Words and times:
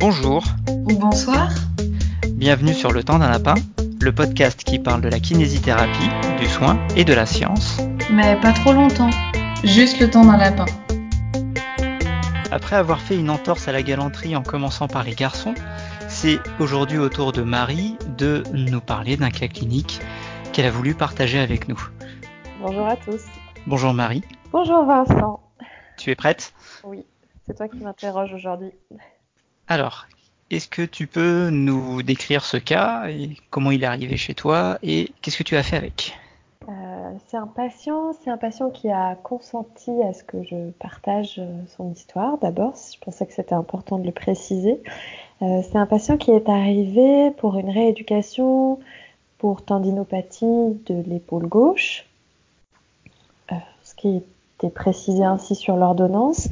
Bonjour. 0.00 0.44
Ou 0.68 0.96
bonsoir. 0.96 1.50
Bienvenue 2.34 2.72
sur 2.72 2.92
Le 2.92 3.02
Temps 3.02 3.18
d'un 3.18 3.30
Lapin, 3.30 3.56
le 4.00 4.14
podcast 4.14 4.62
qui 4.62 4.78
parle 4.78 5.00
de 5.00 5.08
la 5.08 5.18
kinésithérapie, 5.18 6.08
du 6.38 6.46
soin 6.46 6.78
et 6.94 7.04
de 7.04 7.12
la 7.12 7.26
science. 7.26 7.80
Mais 8.12 8.40
pas 8.40 8.52
trop 8.52 8.72
longtemps. 8.72 9.10
Juste 9.64 9.98
le 9.98 10.08
temps 10.08 10.24
d'un 10.24 10.36
lapin. 10.36 10.66
Après 12.52 12.76
avoir 12.76 13.00
fait 13.00 13.16
une 13.16 13.28
entorse 13.28 13.66
à 13.66 13.72
la 13.72 13.82
galanterie 13.82 14.36
en 14.36 14.42
commençant 14.44 14.86
par 14.86 15.02
les 15.02 15.16
garçons, 15.16 15.54
c'est 16.06 16.38
aujourd'hui 16.60 16.98
au 16.98 17.08
tour 17.08 17.32
de 17.32 17.42
Marie 17.42 17.96
de 18.16 18.44
nous 18.52 18.80
parler 18.80 19.16
d'un 19.16 19.30
cas 19.30 19.48
clinique 19.48 20.00
qu'elle 20.52 20.66
a 20.66 20.70
voulu 20.70 20.94
partager 20.94 21.40
avec 21.40 21.66
nous. 21.66 21.88
Bonjour 22.60 22.86
à 22.86 22.94
tous. 22.94 23.24
Bonjour 23.66 23.92
Marie. 23.92 24.22
Bonjour 24.52 24.84
Vincent. 24.84 25.40
Tu 25.96 26.12
es 26.12 26.14
prête? 26.14 26.54
Oui, 26.84 27.04
c'est 27.44 27.56
toi 27.56 27.66
qui 27.66 27.78
m'interroges 27.78 28.32
aujourd'hui. 28.32 28.70
Alors, 29.68 30.06
est-ce 30.50 30.66
que 30.66 30.80
tu 30.80 31.06
peux 31.06 31.50
nous 31.50 32.02
décrire 32.02 32.42
ce 32.42 32.56
cas 32.56 33.08
et 33.08 33.36
comment 33.50 33.70
il 33.70 33.84
est 33.84 33.86
arrivé 33.86 34.16
chez 34.16 34.34
toi 34.34 34.78
et 34.82 35.12
qu'est-ce 35.20 35.36
que 35.36 35.42
tu 35.42 35.56
as 35.56 35.62
fait 35.62 35.76
avec? 35.76 36.16
Euh, 36.70 37.10
C'est 37.26 37.36
un 37.36 37.46
patient, 37.46 38.14
c'est 38.14 38.30
un 38.30 38.38
patient 38.38 38.70
qui 38.70 38.88
a 38.88 39.14
consenti 39.14 39.90
à 40.02 40.14
ce 40.14 40.24
que 40.24 40.42
je 40.42 40.70
partage 40.78 41.34
euh, 41.38 41.60
son 41.76 41.92
histoire. 41.92 42.38
D'abord, 42.38 42.74
je 42.76 42.98
pensais 42.98 43.26
que 43.26 43.34
c'était 43.34 43.54
important 43.54 43.98
de 43.98 44.06
le 44.06 44.12
préciser. 44.12 44.82
Euh, 45.42 45.60
c'est 45.62 45.76
un 45.76 45.86
patient 45.86 46.16
qui 46.16 46.30
est 46.30 46.48
arrivé 46.48 47.30
pour 47.32 47.58
une 47.58 47.68
rééducation 47.68 48.80
pour 49.36 49.62
tendinopathie 49.62 50.46
de 50.86 51.02
l'épaule 51.06 51.46
gauche, 51.46 52.06
ce 53.84 53.94
qui 53.94 54.22
était 54.56 54.70
précisé 54.70 55.24
ainsi 55.24 55.54
sur 55.54 55.76
l'ordonnance. 55.76 56.48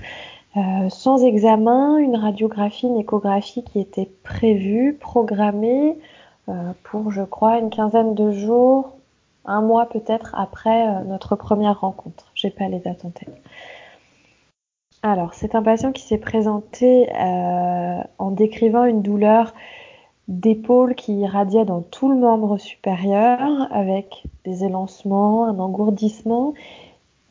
Euh, 0.57 0.89
sans 0.89 1.23
examen, 1.23 1.99
une 1.99 2.17
radiographie, 2.17 2.87
une 2.87 2.97
échographie 2.97 3.63
qui 3.63 3.79
était 3.79 4.09
prévue, 4.23 4.95
programmée 4.95 5.99
euh, 6.49 6.73
pour, 6.85 7.11
je 7.11 7.23
crois, 7.23 7.59
une 7.59 7.69
quinzaine 7.69 8.15
de 8.15 8.31
jours, 8.31 8.97
un 9.45 9.61
mois 9.61 9.87
peut-être 9.87 10.35
après 10.35 10.89
euh, 10.89 11.05
notre 11.05 11.37
première 11.37 11.81
rencontre. 11.81 12.31
J'ai 12.35 12.51
pas 12.51 12.69
les 12.69 12.79
dates 12.79 13.05
en 13.05 13.11
tête. 13.11 13.43
Alors, 15.03 15.35
c'est 15.35 15.55
un 15.55 15.63
patient 15.63 15.93
qui 15.93 16.03
s'est 16.03 16.19
présenté 16.19 17.09
en 17.15 18.31
décrivant 18.33 18.85
une 18.85 19.03
douleur 19.03 19.55
d'épaule 20.27 20.97
qui 20.97 21.21
irradiait 21.21 21.67
dans 21.67 21.83
tout 21.83 22.09
le 22.09 22.17
membre 22.17 22.57
supérieur 22.57 23.69
avec 23.71 24.25
des 24.45 24.65
élancements, 24.65 25.47
un 25.47 25.61
engourdissement. 25.61 26.55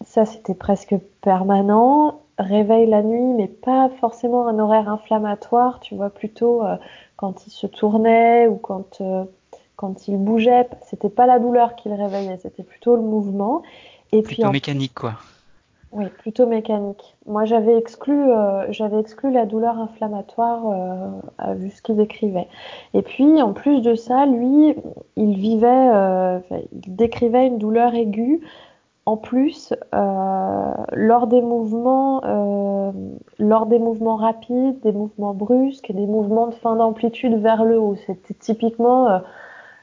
Ça, 0.06 0.26
c'était 0.26 0.54
presque 0.54 0.96
permanent 1.22 2.22
réveil 2.38 2.88
la 2.88 3.02
nuit, 3.02 3.34
mais 3.34 3.48
pas 3.48 3.90
forcément 4.02 4.48
un 4.48 4.60
horaire 4.60 4.90
inflammatoire, 4.90 5.80
tu 5.80 5.96
vois, 5.96 6.10
plutôt 6.10 6.64
euh, 6.64 6.76
quand 7.16 7.48
il 7.48 7.52
se 7.52 7.68
tournait 7.68 8.48
ou 8.48 8.56
quand, 8.56 9.00
euh, 9.02 9.24
quand 9.76 10.08
il 10.08 10.18
bougeait. 10.18 10.68
C'était 10.86 11.10
pas 11.10 11.26
la 11.26 11.40
douleur 11.40 11.76
qui 11.76 11.90
le 11.90 11.96
réveillait, 11.96 12.38
c'était 12.38 12.64
plutôt 12.64 12.96
le 12.96 13.02
mouvement. 13.02 13.64
Et 14.12 14.22
plutôt 14.22 14.44
puis, 14.44 14.52
mécanique, 14.52 14.94
quoi. 14.94 15.14
Oui, 15.92 16.08
plutôt 16.18 16.46
mécanique. 16.46 17.16
Moi, 17.26 17.46
j'avais 17.46 17.78
exclu, 17.78 18.30
euh, 18.30 18.70
j'avais 18.70 19.00
exclu 19.00 19.32
la 19.32 19.46
douleur 19.46 19.80
inflammatoire 19.80 20.64
vu 21.56 21.70
ce 21.70 21.82
qu'il 21.82 21.96
décrivait. 21.96 22.48
Et 22.94 23.02
puis, 23.02 23.42
en 23.42 23.54
plus 23.54 23.82
de 23.82 23.96
ça, 23.96 24.26
lui, 24.26 24.76
il 25.16 25.38
vivait, 25.38 26.42
il 26.84 26.96
décrivait 26.96 27.48
une 27.48 27.60
douleur 27.60 27.96
aiguë 27.96 28.42
en 29.06 29.18
plus, 29.18 29.72
euh, 29.94 30.74
lors 30.94 31.28
des 31.28 31.42
mouvements, 31.42 32.24
euh, 32.26 32.92
lors 33.38 33.68
des 33.68 33.78
mouvements 33.78 34.16
rapides, 34.16 34.80
des 34.82 34.92
mouvements 34.92 35.36
brusques 35.36 35.90
et 35.92 35.94
des 35.94 36.08
mouvements 36.08 36.48
de 36.48 36.56
fin 36.56 36.76
d'amplitude 36.76 37.36
vers 37.36 37.64
le 37.64 37.80
haut, 37.80 37.96
c'était 38.08 38.34
typiquement 38.34 39.08
euh, 39.08 39.20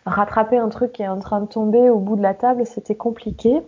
rattraper 0.06 0.58
un 0.58 0.68
truc 0.68 0.92
qui 0.92 1.02
est 1.02 1.08
en 1.08 1.20
train 1.20 1.40
de 1.40 1.46
tomber 1.46 1.88
au 1.88 2.00
bout 2.00 2.16
de 2.16 2.22
la 2.22 2.34
table, 2.34 2.66
c'était 2.66 2.96
compliqué. 2.96 3.62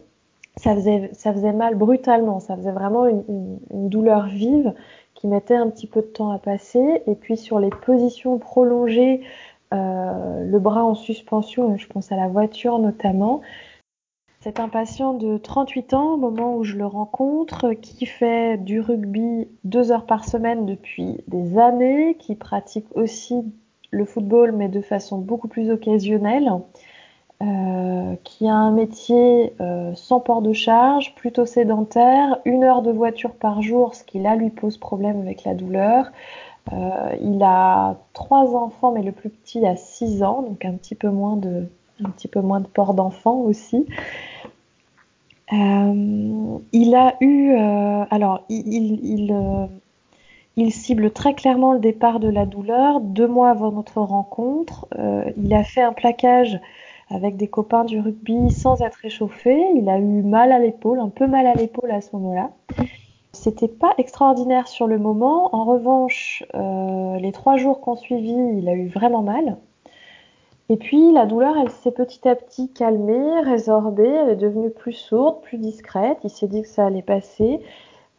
Ça 0.56 0.74
faisait, 0.74 1.10
ça 1.12 1.32
faisait 1.32 1.52
mal 1.52 1.76
brutalement, 1.76 2.40
ça 2.40 2.56
faisait 2.56 2.72
vraiment 2.72 3.06
une, 3.06 3.58
une, 3.72 3.88
douleur 3.88 4.26
vive 4.26 4.72
qui 5.14 5.28
mettait 5.28 5.56
un 5.56 5.68
petit 5.68 5.86
peu 5.86 6.00
de 6.00 6.06
temps 6.06 6.30
à 6.30 6.38
passer. 6.38 7.02
Et 7.06 7.14
puis 7.14 7.36
sur 7.36 7.60
les 7.60 7.70
positions 7.70 8.38
prolongées, 8.38 9.22
le 9.72 10.58
bras 10.58 10.84
en 10.84 10.94
suspension, 10.94 11.76
je 11.76 11.88
pense 11.88 12.12
à 12.12 12.16
la 12.16 12.28
voiture 12.28 12.78
notamment, 12.78 13.40
c'est 14.44 14.60
un 14.60 14.68
patient 14.68 15.14
de 15.14 15.38
38 15.38 15.94
ans 15.94 16.12
au 16.12 16.16
moment 16.18 16.54
où 16.54 16.64
je 16.64 16.76
le 16.76 16.84
rencontre, 16.84 17.72
qui 17.72 18.04
fait 18.04 18.58
du 18.58 18.78
rugby 18.78 19.48
deux 19.64 19.90
heures 19.90 20.04
par 20.04 20.26
semaine 20.26 20.66
depuis 20.66 21.16
des 21.28 21.56
années, 21.58 22.14
qui 22.18 22.34
pratique 22.34 22.84
aussi 22.94 23.42
le 23.90 24.04
football 24.04 24.52
mais 24.52 24.68
de 24.68 24.82
façon 24.82 25.16
beaucoup 25.16 25.48
plus 25.48 25.70
occasionnelle, 25.70 26.52
euh, 27.40 28.16
qui 28.22 28.46
a 28.46 28.54
un 28.54 28.70
métier 28.70 29.54
euh, 29.62 29.94
sans 29.94 30.20
port 30.20 30.42
de 30.42 30.52
charge, 30.52 31.14
plutôt 31.14 31.46
sédentaire, 31.46 32.36
une 32.44 32.64
heure 32.64 32.82
de 32.82 32.92
voiture 32.92 33.32
par 33.32 33.62
jour, 33.62 33.94
ce 33.94 34.04
qui 34.04 34.18
là 34.18 34.36
lui 34.36 34.50
pose 34.50 34.76
problème 34.76 35.22
avec 35.22 35.44
la 35.44 35.54
douleur. 35.54 36.12
Euh, 36.70 37.16
il 37.22 37.42
a 37.42 37.96
trois 38.12 38.54
enfants, 38.54 38.92
mais 38.92 39.02
le 39.02 39.12
plus 39.12 39.30
petit 39.30 39.64
a 39.64 39.74
6 39.74 40.22
ans, 40.22 40.42
donc 40.42 40.66
un 40.66 40.72
petit 40.72 40.94
peu 40.94 41.08
moins 41.08 41.36
de, 41.36 41.66
un 42.04 42.10
petit 42.10 42.28
peu 42.28 42.42
moins 42.42 42.60
de 42.60 42.66
port 42.66 42.92
d'enfant 42.92 43.36
aussi. 43.36 43.86
Euh, 45.52 46.58
il 46.72 46.94
a 46.94 47.16
eu, 47.20 47.52
euh, 47.52 48.04
alors 48.10 48.44
il, 48.48 49.30
euh, 49.30 49.66
il, 50.56 50.72
cible 50.72 51.10
très 51.10 51.34
clairement 51.34 51.74
le 51.74 51.80
départ 51.80 52.18
de 52.18 52.28
la 52.28 52.46
douleur. 52.46 53.00
Deux 53.00 53.28
mois 53.28 53.50
avant 53.50 53.70
notre 53.70 54.00
rencontre, 54.00 54.86
il 55.36 55.52
a 55.54 55.64
fait 55.64 55.82
un 55.82 55.92
plaquage 55.92 56.58
avec 57.10 57.36
des 57.36 57.48
copains 57.48 57.84
du 57.84 58.00
rugby 58.00 58.50
sans 58.50 58.80
être 58.80 59.04
échauffé. 59.04 59.62
Il 59.76 59.88
a 59.88 59.98
eu 59.98 60.22
mal 60.22 60.52
à 60.52 60.58
l'épaule, 60.58 61.00
un 61.00 61.10
peu 61.10 61.26
mal 61.26 61.46
à 61.46 61.54
l'épaule 61.54 61.90
à 61.90 62.00
ce 62.00 62.16
moment-là. 62.16 62.50
C'était 63.32 63.68
pas 63.68 63.92
extraordinaire 63.98 64.68
sur 64.68 64.86
le 64.86 64.98
moment. 64.98 65.54
En 65.54 65.64
revanche, 65.64 66.42
les 66.54 67.32
trois 67.32 67.56
jours 67.56 67.80
qu'on 67.80 67.96
suivi, 67.96 68.32
il 68.32 68.68
a 68.68 68.74
eu 68.74 68.88
vraiment 68.88 69.22
mal. 69.22 69.58
Et 70.70 70.76
puis 70.76 71.12
la 71.12 71.26
douleur, 71.26 71.56
elle 71.58 71.70
s'est 71.70 71.90
petit 71.90 72.26
à 72.26 72.34
petit 72.34 72.70
calmée, 72.72 73.40
résorbée, 73.42 74.08
elle 74.08 74.30
est 74.30 74.36
devenue 74.36 74.70
plus 74.70 74.94
sourde, 74.94 75.42
plus 75.42 75.58
discrète. 75.58 76.18
Il 76.24 76.30
s'est 76.30 76.48
dit 76.48 76.62
que 76.62 76.68
ça 76.68 76.86
allait 76.86 77.02
passer. 77.02 77.60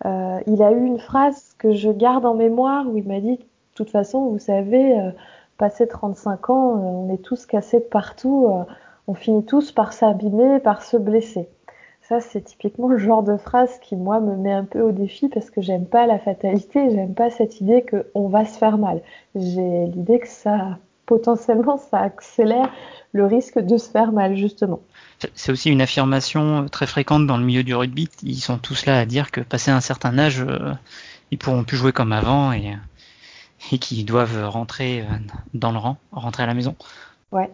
Euh, 0.06 0.40
il 0.46 0.62
a 0.62 0.72
eu 0.72 0.86
une 0.86 1.00
phrase 1.00 1.56
que 1.58 1.74
je 1.74 1.90
garde 1.90 2.26
en 2.26 2.36
mémoire 2.36 2.88
où 2.88 2.98
il 2.98 3.08
m'a 3.08 3.20
dit, 3.20 3.38
de 3.38 3.44
toute 3.74 3.90
façon, 3.90 4.30
vous 4.30 4.40
savez, 4.40 5.00
euh, 5.00 5.12
passé 5.58 5.88
35 5.88 6.50
ans, 6.50 6.76
euh, 6.76 6.80
on 6.82 7.14
est 7.14 7.22
tous 7.22 7.46
cassés 7.46 7.80
partout, 7.80 8.50
on 9.08 9.14
finit 9.14 9.46
tous 9.46 9.72
par 9.72 9.94
s'abîmer, 9.94 10.60
par 10.60 10.84
se 10.84 10.98
blesser. 10.98 11.50
Ça, 12.02 12.20
c'est 12.20 12.42
typiquement 12.42 12.88
le 12.88 12.98
genre 12.98 13.24
de 13.24 13.38
phrase 13.38 13.80
qui, 13.80 13.96
moi, 13.96 14.20
me 14.20 14.36
met 14.36 14.52
un 14.52 14.66
peu 14.66 14.82
au 14.82 14.92
défi 14.92 15.30
parce 15.30 15.50
que 15.50 15.62
j'aime 15.62 15.86
pas 15.86 16.06
la 16.06 16.20
fatalité, 16.20 16.92
j'aime 16.92 17.16
pas 17.16 17.32
cette 17.32 17.62
idée 17.62 17.84
qu'on 17.84 18.28
va 18.28 18.46
se 18.46 18.58
faire 18.60 18.78
mal. 18.78 19.02
J'ai 19.34 19.86
l'idée 19.88 20.20
que 20.20 20.28
ça 20.28 20.78
potentiellement 21.06 21.78
ça 21.78 22.00
accélère 22.00 22.70
le 23.14 23.26
risque 23.26 23.60
de 23.60 23.78
se 23.78 23.90
faire 23.90 24.12
mal 24.12 24.36
justement. 24.36 24.82
C'est 25.34 25.52
aussi 25.52 25.70
une 25.70 25.82
affirmation 25.82 26.68
très 26.68 26.88
fréquente 26.88 27.26
dans 27.26 27.38
le 27.38 27.44
milieu 27.44 27.64
du 27.64 27.74
rugby. 27.74 28.10
Ils 28.24 28.42
sont 28.42 28.58
tous 28.58 28.86
là 28.86 29.00
à 29.00 29.06
dire 29.06 29.32
que 29.32 29.42
passé 29.42 29.72
un 29.72 29.82
certain 29.82 30.18
âge, 30.18 30.42
euh, 30.42 30.74
ils 31.32 31.38
pourront 31.38 31.64
plus 31.64 31.78
jouer 31.78 31.94
comme 31.94 32.12
avant 32.12 32.52
et, 32.52 32.76
et 33.72 33.78
qu'ils 33.78 34.06
doivent 34.06 34.48
rentrer 34.50 35.02
euh, 35.02 35.06
dans 35.54 35.72
le 35.72 35.78
rang, 35.78 35.98
rentrer 36.12 36.44
à 36.44 36.46
la 36.46 36.54
maison. 36.54 36.76
Ouais, 37.32 37.50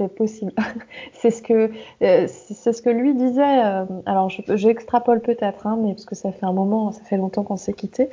c'est 0.00 0.14
possible. 0.14 0.52
c'est 1.12 1.30
ce 1.30 1.42
que 1.42 1.70
euh, 2.02 2.26
c'est 2.26 2.72
ce 2.72 2.80
que 2.80 2.90
lui 2.90 3.14
disait. 3.14 3.64
Euh, 3.64 3.84
alors 4.06 4.30
j'extrapole 4.30 5.20
peut-être, 5.20 5.66
hein, 5.66 5.78
mais 5.80 5.92
parce 5.92 6.06
que 6.06 6.14
ça 6.14 6.32
fait 6.32 6.46
un 6.46 6.52
moment, 6.52 6.90
ça 6.92 7.02
fait 7.02 7.18
longtemps 7.18 7.42
qu'on 7.42 7.58
s'est 7.58 7.74
quitté. 7.74 8.08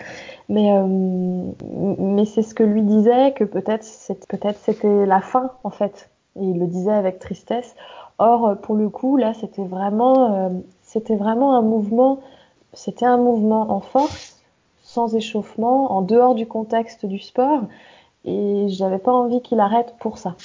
Mais 0.50 0.72
euh, 0.74 0.86
mais 1.98 2.26
c'est 2.26 2.42
ce 2.42 2.54
que 2.54 2.64
lui 2.64 2.84
disait 2.84 3.32
que 3.34 3.46
peut-être 3.46 3.86
peut-être 4.28 4.60
c'était 4.60 5.06
la 5.06 5.22
fin 5.22 5.52
en 5.64 5.70
fait. 5.70 6.10
Et 6.36 6.44
il 6.44 6.60
le 6.60 6.68
disait 6.68 6.92
avec 6.92 7.20
tristesse. 7.20 7.76
Or 8.20 8.58
pour 8.62 8.76
le 8.76 8.90
coup 8.90 9.16
là 9.16 9.34
c'était 9.34 9.64
vraiment 9.64 10.62
c'était 10.84 11.16
vraiment 11.16 11.56
un 11.56 11.62
mouvement. 11.62 12.20
C'était 12.74 13.06
un 13.06 13.18
mouvement 13.18 13.72
en 13.72 13.80
force, 13.80 14.42
sans 14.84 15.16
échauffement, 15.16 15.94
en 15.94 16.02
dehors 16.02 16.36
du 16.36 16.46
contexte 16.46 17.06
du 17.06 17.20
sport. 17.20 17.62
Et 18.26 18.66
j'avais 18.68 19.00
pas 19.00 19.14
envie 19.14 19.42
qu'il 19.42 19.60
arrête 19.62 19.96
pour 20.00 20.18
ça. 20.18 20.36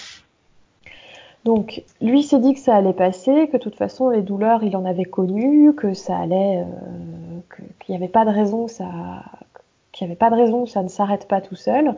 Donc, 1.45 1.83
lui 2.01 2.23
s'est 2.23 2.39
dit 2.39 2.55
que 2.55 2.61
ça 2.61 2.77
allait 2.77 2.93
passer, 2.93 3.49
que 3.49 3.57
de 3.57 3.63
toute 3.63 3.75
façon 3.75 4.11
les 4.11 4.23
douleurs 4.23 4.63
il 4.63 4.77
en 4.77 4.85
avait 4.85 5.05
connu, 5.05 5.75
que 5.75 5.93
ça 5.93 6.17
allait, 6.17 6.59
euh, 6.59 7.57
qu'il 7.81 7.93
n'y 7.93 7.97
avait 7.97 8.13
pas 8.13 8.25
de 8.25 8.31
raison, 8.31 8.69
ça, 8.69 8.87
qu'il 9.91 10.07
n'y 10.07 10.13
avait 10.13 10.19
pas 10.19 10.31
de 10.31 10.37
raison, 10.37 10.67
ça 10.67 10.83
ne 10.83 10.89
s'arrête 10.89 11.27
pas 11.27 11.41
tout 11.41 11.57
seul. 11.57 11.97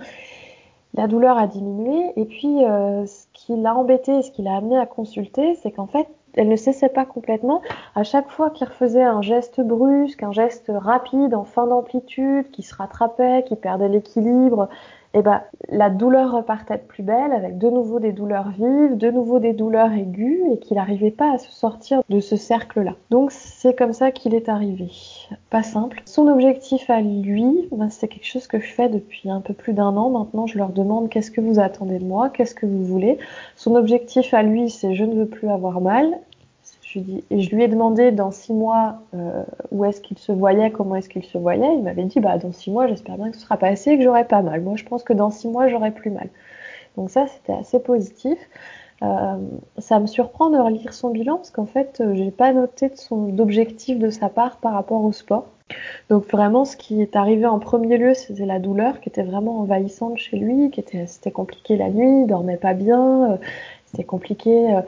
La 0.94 1.08
douleur 1.08 1.37
a 1.37 1.46
diminué 1.46 2.12
et 2.17 2.25
puis 2.25 2.64
euh, 2.64 3.05
ce 3.05 3.26
qui 3.32 3.56
l'a 3.56 3.75
embêté, 3.75 4.23
ce 4.23 4.31
qui 4.31 4.43
l'a 4.43 4.56
amené 4.56 4.79
à 4.79 4.87
consulter, 4.87 5.56
c'est 5.56 5.73
qu'en 5.73 5.87
fait 5.87 6.08
elle 6.37 6.49
ne 6.49 6.56
cessait 6.56 6.88
pas 6.88 7.05
complètement. 7.05 7.62
À 7.94 8.02
chaque 8.02 8.31
fois 8.31 8.50
qu'il 8.50 8.67
refaisait 8.67 9.02
un 9.02 9.23
geste 9.23 9.61
brusque, 9.61 10.23
un 10.23 10.32
geste 10.32 10.70
rapide 10.75 11.35
en 11.35 11.44
fin 11.44 11.67
d'amplitude, 11.67 12.50
qui 12.50 12.62
se 12.62 12.75
rattrapait, 12.75 13.44
qui 13.46 13.56
perdait 13.56 13.88
l'équilibre, 13.88 14.69
et 15.14 15.22
ben 15.22 15.43
la 15.69 15.90
douleur 15.90 16.32
repartait 16.32 16.76
de 16.76 16.82
plus 16.82 17.05
belle 17.05 17.32
avec 17.32 17.56
de 17.56 17.70
nouveau 17.70 18.00
des 18.00 18.12
douleurs 18.12 18.50
vives, 18.50 18.96
de 18.96 19.11
nouveau 19.11 19.38
des 19.38 19.52
douleurs 19.52 19.93
aiguës 19.93 20.52
et 20.52 20.58
qu'il 20.58 20.76
n'arrivait 20.76 21.12
pas 21.12 21.32
à 21.32 21.38
se 21.38 21.50
sortir 21.52 22.02
de 22.08 22.20
ce 22.20 22.37
cercle-là. 22.37 22.94
Donc 23.11 23.31
c'est 23.31 23.78
comme 23.78 23.93
ça 23.93 24.11
qu'il 24.11 24.34
est 24.34 24.49
arrivé. 24.49 24.90
Pas 25.50 25.62
simple. 25.62 26.02
Son 26.05 26.26
objectif 26.26 26.90
à 26.90 27.00
lui, 27.00 27.69
ben, 27.70 27.90
c'est 27.90 28.08
quelque 28.08 28.26
chose 28.26 28.49
que 28.49 28.58
je 28.58 28.66
fais 28.66 28.88
depuis 28.88 29.31
un 29.31 29.40
peu 29.40 29.55
plus 29.55 29.72
d'un 29.72 29.96
an 29.96 30.11
maintenant. 30.11 30.46
Je 30.46 30.58
leur 30.58 30.70
demande 30.70 31.08
qu'est-ce 31.08 31.31
que 31.31 31.40
vous 31.40 31.60
attendez 31.60 31.99
de 31.99 32.05
moi, 32.05 32.28
qu'est-ce 32.28 32.55
que 32.55 32.67
vous 32.67 32.84
voulez? 32.84 33.19
Son 33.56 33.76
objectif 33.76 34.34
à 34.34 34.43
lui, 34.43 34.69
c'est 34.69 34.94
je 34.94 35.05
ne 35.05 35.14
veux 35.14 35.26
plus 35.26 35.49
avoir 35.49 35.81
mal 35.81 36.19
je, 36.94 37.50
lui 37.55 37.64
ai 37.64 37.69
demandé 37.69 38.12
dans 38.12 38.31
six 38.31 38.52
mois 38.52 39.00
euh, 39.14 39.43
où 39.73 39.85
est-ce 39.85 40.00
qu'il 40.00 40.19
se 40.19 40.32
voyait, 40.32 40.70
comment 40.70 40.96
est-ce 40.96 41.08
qu'il 41.08 41.25
se 41.25 41.38
voyait. 41.38 41.75
Il 41.75 41.82
m'avait 41.82 42.05
dit 42.05 42.20
bah 42.20 42.38
dans 42.38 42.52
six 42.52 42.70
mois, 42.70 42.87
j'espère 42.87 43.17
bien 43.17 43.31
que 43.31 43.37
ce 43.37 43.43
sera 43.43 43.56
passé 43.56 43.93
et 43.93 43.99
que 43.99 44.05
j'aurai 44.05 44.25
pas 44.25 44.43
mal. 44.43 44.61
Moi, 44.61 44.76
je 44.76 44.85
pense 44.85 45.02
que 45.02 45.12
dans 45.12 45.31
six 45.31 45.49
mois, 45.49 45.69
j'aurai 45.69 45.91
plus 45.91 46.11
mal. 46.11 46.29
Donc 46.96 47.11
ça, 47.11 47.26
c'était 47.26 47.52
assez 47.52 47.81
positif. 47.81 48.38
Euh, 49.02 49.37
ça 49.79 49.99
me 49.99 50.06
surprend 50.06 50.50
de 50.50 50.58
relire 50.58 50.94
son 50.94 51.11
bilan 51.11 51.37
parce 51.37 51.50
qu'en 51.50 51.67
fait, 51.67 52.00
euh, 52.00 52.14
j'ai 52.14 52.31
pas 52.31 52.52
noté 52.52 52.91
d'objectif 53.11 53.99
de 53.99 54.11
sa 54.11 54.29
part 54.29 54.58
par 54.58 54.73
rapport 54.73 55.05
au 55.05 55.12
sport. 55.12 55.46
Donc 56.11 56.31
vraiment, 56.31 56.64
ce 56.64 56.76
qui 56.76 57.02
est 57.02 57.17
arrivé 57.17 57.46
en 57.46 57.58
premier 57.58 57.99
lieu, 57.99 58.14
c'était 58.14 58.46
la 58.46 58.61
douleur 58.61 59.00
qui 59.00 59.08
était 59.08 59.23
vraiment 59.23 59.58
envahissante 59.61 60.19
chez 60.19 60.37
lui, 60.37 60.70
qui 60.70 60.79
était 60.81 61.06
c'était 61.06 61.32
compliqué 61.32 61.76
la 61.76 61.88
nuit, 61.88 62.23
il 62.23 62.26
dormait 62.26 62.58
pas 62.58 62.75
bien, 62.75 63.38
c'était 63.87 64.05
compliqué 64.05 64.79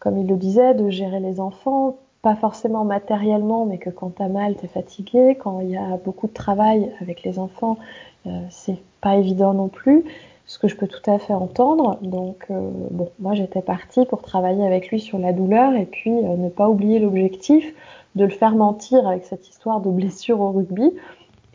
comme 0.00 0.18
il 0.18 0.26
le 0.26 0.36
disait, 0.36 0.74
de 0.74 0.90
gérer 0.90 1.20
les 1.20 1.40
enfants, 1.40 1.96
pas 2.22 2.34
forcément 2.34 2.84
matériellement, 2.84 3.64
mais 3.64 3.78
que 3.78 3.90
quand 3.90 4.16
t'as 4.16 4.28
mal, 4.28 4.56
t'es 4.56 4.66
fatigué, 4.66 5.36
quand 5.38 5.60
il 5.60 5.70
y 5.70 5.76
a 5.76 5.98
beaucoup 6.04 6.26
de 6.26 6.32
travail 6.32 6.90
avec 7.00 7.22
les 7.22 7.38
enfants, 7.38 7.78
euh, 8.26 8.30
c'est 8.50 8.78
pas 9.00 9.16
évident 9.16 9.54
non 9.54 9.68
plus, 9.68 10.04
ce 10.46 10.58
que 10.58 10.68
je 10.68 10.76
peux 10.76 10.86
tout 10.86 11.08
à 11.08 11.18
fait 11.18 11.32
entendre. 11.32 11.98
Donc 12.02 12.46
euh, 12.50 12.70
bon, 12.90 13.08
moi 13.20 13.34
j'étais 13.34 13.62
partie 13.62 14.04
pour 14.04 14.22
travailler 14.22 14.66
avec 14.66 14.88
lui 14.88 15.00
sur 15.00 15.18
la 15.18 15.32
douleur 15.32 15.74
et 15.74 15.86
puis 15.86 16.12
euh, 16.12 16.36
ne 16.36 16.48
pas 16.48 16.68
oublier 16.68 16.98
l'objectif 16.98 17.72
de 18.16 18.24
le 18.24 18.30
faire 18.30 18.54
mentir 18.54 19.06
avec 19.06 19.24
cette 19.24 19.48
histoire 19.48 19.80
de 19.80 19.90
blessure 19.90 20.40
au 20.40 20.50
rugby 20.50 20.92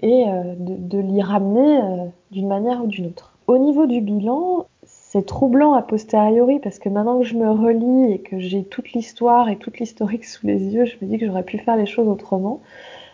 et 0.02 0.26
de, 0.26 0.76
de 0.76 1.00
l'y 1.00 1.22
ramener 1.22 1.80
d'une 2.32 2.48
manière 2.48 2.84
ou 2.84 2.88
d'une 2.88 3.08
autre. 3.08 3.34
Au 3.48 3.58
niveau 3.58 3.86
du 3.86 4.02
bilan, 4.02 4.66
c'est 5.16 5.26
troublant 5.26 5.76
a 5.76 5.82
posteriori 5.82 6.60
parce 6.60 6.78
que 6.78 6.90
maintenant 6.90 7.20
que 7.20 7.24
je 7.24 7.38
me 7.38 7.50
relis 7.50 8.12
et 8.12 8.20
que 8.20 8.38
j'ai 8.38 8.66
toute 8.66 8.92
l'histoire 8.92 9.48
et 9.48 9.56
toute 9.56 9.80
l'historique 9.80 10.26
sous 10.26 10.46
les 10.46 10.62
yeux, 10.62 10.84
je 10.84 10.98
me 11.02 11.10
dis 11.10 11.18
que 11.18 11.26
j'aurais 11.26 11.44
pu 11.44 11.58
faire 11.58 11.78
les 11.78 11.86
choses 11.86 12.10
autrement. 12.10 12.60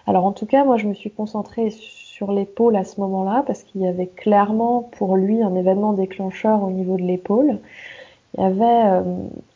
Alors 0.08 0.26
en 0.26 0.32
tout 0.32 0.48
cas, 0.48 0.66
moi 0.66 0.78
je 0.78 0.88
me 0.88 0.96
suis 0.96 1.12
concentrée 1.12 1.70
sur 1.70 2.32
l'épaule 2.32 2.76
à 2.76 2.86
ce 2.86 3.00
moment-là 3.02 3.44
parce 3.46 3.62
qu'il 3.62 3.82
y 3.82 3.88
avait 3.88 4.08
clairement 4.08 4.90
pour 4.94 5.16
lui 5.16 5.44
un 5.44 5.54
événement 5.54 5.94
déclencheur 5.94 6.64
au 6.64 6.72
niveau 6.72 6.98
de 6.98 7.04
l'épaule. 7.04 7.60
Il 8.36 8.42
y 8.42 8.46
avait 8.46 8.64
euh, 8.64 9.04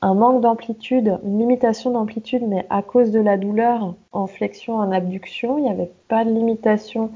un 0.03 0.13
manque 0.13 0.41
d'amplitude, 0.41 1.17
une 1.25 1.39
limitation 1.39 1.89
d'amplitude, 1.89 2.43
mais 2.47 2.67
à 2.69 2.83
cause 2.83 3.09
de 3.09 3.21
la 3.21 3.37
douleur 3.37 3.95
en 4.11 4.27
flexion, 4.27 4.75
en 4.75 4.91
abduction, 4.91 5.57
il 5.57 5.63
n'y 5.63 5.71
avait 5.71 5.91
pas 6.09 6.23
de 6.23 6.29
limitation 6.29 7.09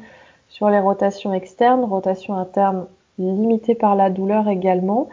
sur 0.47 0.71
les 0.71 0.79
rotations 0.79 1.35
externes, 1.35 1.83
rotation 1.83 2.33
interne 2.33 2.87
limitée 3.19 3.75
par 3.75 3.95
la 3.95 4.09
douleur 4.09 4.47
également. 4.47 5.09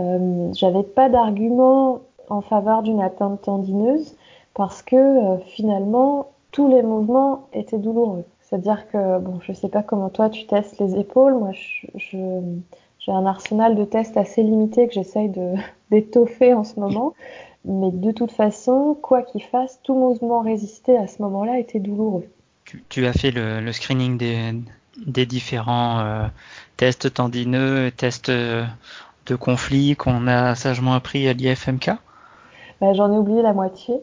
Euh, 0.00 0.52
J'avais 0.54 0.82
pas 0.82 1.08
d'argument 1.08 2.00
en 2.28 2.40
faveur 2.40 2.82
d'une 2.82 3.00
atteinte 3.00 3.42
tendineuse 3.42 4.16
parce 4.54 4.82
que 4.82 4.96
euh, 4.96 5.38
finalement 5.46 6.30
tous 6.50 6.68
les 6.68 6.82
mouvements 6.82 7.46
étaient 7.52 7.78
douloureux. 7.78 8.24
C'est-à-dire 8.40 8.88
que 8.90 9.18
bon, 9.18 9.38
je 9.40 9.52
sais 9.52 9.68
pas 9.68 9.82
comment 9.82 10.10
toi 10.10 10.28
tu 10.28 10.46
testes 10.46 10.78
les 10.78 10.98
épaules, 10.98 11.34
moi 11.34 11.52
j'ai 11.94 13.12
un 13.12 13.26
arsenal 13.26 13.74
de 13.74 13.84
tests 13.84 14.16
assez 14.16 14.42
limité 14.42 14.86
que 14.88 14.94
j'essaye 14.94 15.28
de 15.28 15.54
d'étoffer 15.90 16.54
en 16.54 16.64
ce 16.64 16.78
moment. 16.78 17.14
Mais 17.64 17.90
de 17.92 18.10
toute 18.10 18.32
façon, 18.32 18.96
quoi 19.00 19.22
qu'il 19.22 19.42
fasse, 19.42 19.78
tout 19.84 19.94
mouvement 19.94 20.40
résisté 20.40 20.96
à 20.96 21.06
ce 21.06 21.22
moment-là 21.22 21.60
était 21.60 21.78
douloureux. 21.78 22.26
Tu, 22.88 23.06
as 23.06 23.12
fait 23.12 23.30
le, 23.30 23.70
screening 23.70 24.18
des, 24.18 24.52
des 25.06 25.26
différents 25.26 26.00
euh, 26.00 26.26
tests 26.82 27.14
tendineux, 27.14 27.92
tests 27.96 28.28
euh, 28.28 28.64
de 29.26 29.36
conflit 29.36 29.94
qu'on 29.94 30.26
a 30.26 30.56
sagement 30.56 30.94
appris 30.94 31.28
à 31.28 31.32
l'IFMK 31.32 31.92
bah, 32.80 32.92
J'en 32.92 33.12
ai 33.12 33.16
oublié 33.16 33.40
la 33.40 33.52
moitié. 33.52 34.00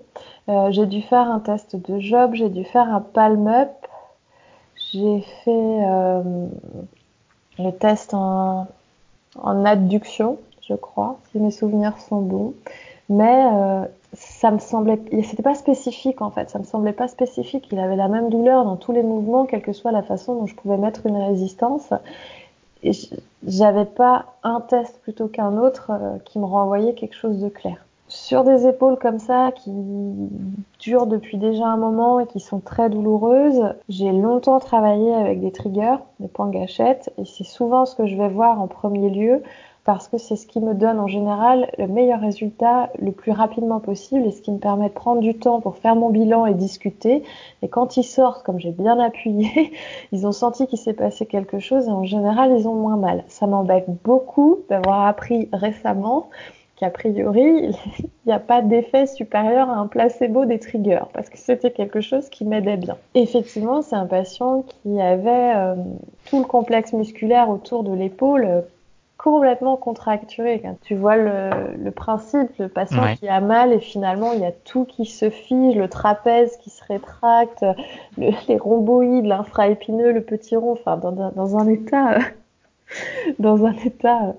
Euh, 0.47 0.71
j'ai 0.71 0.85
dû 0.85 1.01
faire 1.01 1.29
un 1.29 1.41
test 1.41 1.75
de 1.75 1.99
job, 1.99 2.35
j'ai 2.35 2.47
dû 2.47 2.63
faire 2.63 2.87
un 2.87 3.01
palm-up, 3.01 3.73
j'ai 4.93 5.19
fait 5.43 5.51
le 7.59 7.71
test 7.77 8.13
en, 8.13 8.65
en 9.37 9.65
adduction, 9.65 10.37
je 10.61 10.75
crois, 10.75 11.19
si 11.31 11.39
mes 11.39 11.51
souvenirs 11.51 11.97
sont 11.99 12.21
bons. 12.21 12.53
Mais 13.09 13.43
ça 14.13 14.51
me 14.51 14.59
semblait, 14.59 15.01
c'était 15.23 15.43
pas 15.43 15.55
spécifique 15.55 16.21
en 16.21 16.31
fait, 16.31 16.49
ça 16.49 16.59
me 16.59 16.63
semblait 16.63 16.93
pas 16.93 17.09
spécifique. 17.09 17.67
Il 17.73 17.79
avait 17.79 17.97
la 17.97 18.07
même 18.07 18.29
douleur 18.29 18.63
dans 18.63 18.77
tous 18.77 18.93
les 18.93 19.03
mouvements, 19.03 19.45
quelle 19.45 19.63
que 19.63 19.73
soit 19.73 19.91
la 19.91 20.01
façon 20.01 20.35
dont 20.35 20.45
je 20.45 20.55
pouvais 20.55 20.77
mettre 20.77 21.05
une 21.05 21.17
résistance. 21.17 21.91
Et 22.83 22.91
j'avais 23.45 23.85
pas 23.85 24.25
un 24.43 24.61
test 24.61 24.99
plutôt 25.01 25.27
qu'un 25.27 25.57
autre 25.57 25.91
euh, 25.91 26.17
qui 26.25 26.39
me 26.39 26.45
renvoyait 26.45 26.93
quelque 26.93 27.15
chose 27.15 27.39
de 27.39 27.49
clair. 27.49 27.85
Sur 28.07 28.43
des 28.43 28.65
épaules 28.65 28.97
comme 28.97 29.19
ça, 29.19 29.51
qui 29.51 29.71
durent 30.79 31.05
depuis 31.05 31.37
déjà 31.37 31.67
un 31.67 31.77
moment 31.77 32.19
et 32.19 32.25
qui 32.25 32.39
sont 32.39 32.59
très 32.59 32.89
douloureuses, 32.89 33.75
j'ai 33.87 34.11
longtemps 34.11 34.59
travaillé 34.59 35.13
avec 35.13 35.41
des 35.41 35.51
triggers, 35.51 35.97
des 36.19 36.27
points 36.27 36.49
gâchettes, 36.49 37.13
et 37.19 37.25
c'est 37.25 37.43
souvent 37.43 37.85
ce 37.85 37.95
que 37.95 38.07
je 38.07 38.15
vais 38.15 38.29
voir 38.29 38.59
en 38.59 38.67
premier 38.67 39.11
lieu 39.11 39.43
parce 39.89 40.07
que 40.07 40.19
c'est 40.19 40.35
ce 40.35 40.45
qui 40.45 40.59
me 40.59 40.75
donne 40.75 40.99
en 40.99 41.07
général 41.07 41.71
le 41.79 41.87
meilleur 41.87 42.21
résultat 42.21 42.91
le 42.99 43.11
plus 43.11 43.31
rapidement 43.31 43.79
possible 43.79 44.23
et 44.27 44.29
ce 44.29 44.39
qui 44.39 44.51
me 44.51 44.59
permet 44.59 44.89
de 44.89 44.93
prendre 44.93 45.19
du 45.19 45.33
temps 45.33 45.61
pour 45.61 45.77
faire 45.77 45.95
mon 45.95 46.11
bilan 46.11 46.45
et 46.45 46.53
discuter. 46.53 47.23
Et 47.63 47.69
quand 47.69 47.97
ils 47.97 48.03
sortent, 48.03 48.43
comme 48.43 48.59
j'ai 48.59 48.69
bien 48.69 48.99
appuyé, 49.03 49.73
ils 50.11 50.27
ont 50.27 50.31
senti 50.31 50.67
qu'il 50.67 50.77
s'est 50.77 50.93
passé 50.93 51.25
quelque 51.25 51.57
chose 51.57 51.87
et 51.87 51.91
en 51.91 52.03
général 52.03 52.55
ils 52.55 52.67
ont 52.67 52.75
moins 52.75 52.97
mal. 52.97 53.23
Ça 53.29 53.47
m'embête 53.47 53.85
beaucoup 54.03 54.59
d'avoir 54.69 55.07
appris 55.07 55.49
récemment 55.53 56.29
qu'a 56.75 56.91
priori, 56.91 57.73
il 57.99 58.09
n'y 58.27 58.31
a 58.31 58.37
pas 58.37 58.61
d'effet 58.61 59.07
supérieur 59.07 59.71
à 59.71 59.77
un 59.77 59.87
placebo 59.87 60.45
des 60.45 60.59
triggers, 60.59 61.05
parce 61.13 61.29
que 61.29 61.39
c'était 61.39 61.71
quelque 61.71 61.99
chose 61.99 62.29
qui 62.29 62.45
m'aidait 62.45 62.77
bien. 62.77 62.95
Effectivement, 63.15 63.81
c'est 63.81 63.95
un 63.95 64.05
patient 64.05 64.63
qui 64.83 65.01
avait 65.01 65.55
euh, 65.55 65.73
tout 66.29 66.37
le 66.37 66.45
complexe 66.45 66.93
musculaire 66.93 67.49
autour 67.49 67.83
de 67.83 67.91
l'épaule 67.91 68.63
complètement 69.19 69.75
contracturé. 69.75 70.63
tu 70.81 70.95
vois 70.95 71.17
le, 71.17 71.91
principe, 71.91 72.49
le 72.57 72.69
patient 72.69 73.15
qui 73.15 73.27
a 73.27 73.41
mal 73.41 73.73
et 73.73 73.79
finalement 73.79 74.31
il 74.31 74.39
y 74.39 74.45
a 74.45 74.51
tout 74.51 74.85
qui 74.85 75.05
se 75.05 75.29
fige, 75.29 75.75
le 75.75 75.89
trapèze 75.89 76.55
qui 76.57 76.69
se 76.69 76.81
rétracte, 76.85 77.65
les 78.17 78.57
rhomboïdes, 78.57 79.25
l'infraépineux, 79.25 80.13
le 80.13 80.21
petit 80.21 80.55
rond, 80.55 80.71
enfin 80.71 80.95
dans, 80.95 81.57
un 81.57 81.67
état, 81.67 82.17
dans 83.39 83.65
un 83.65 83.73
état 83.73 84.23
euh, 84.23 84.31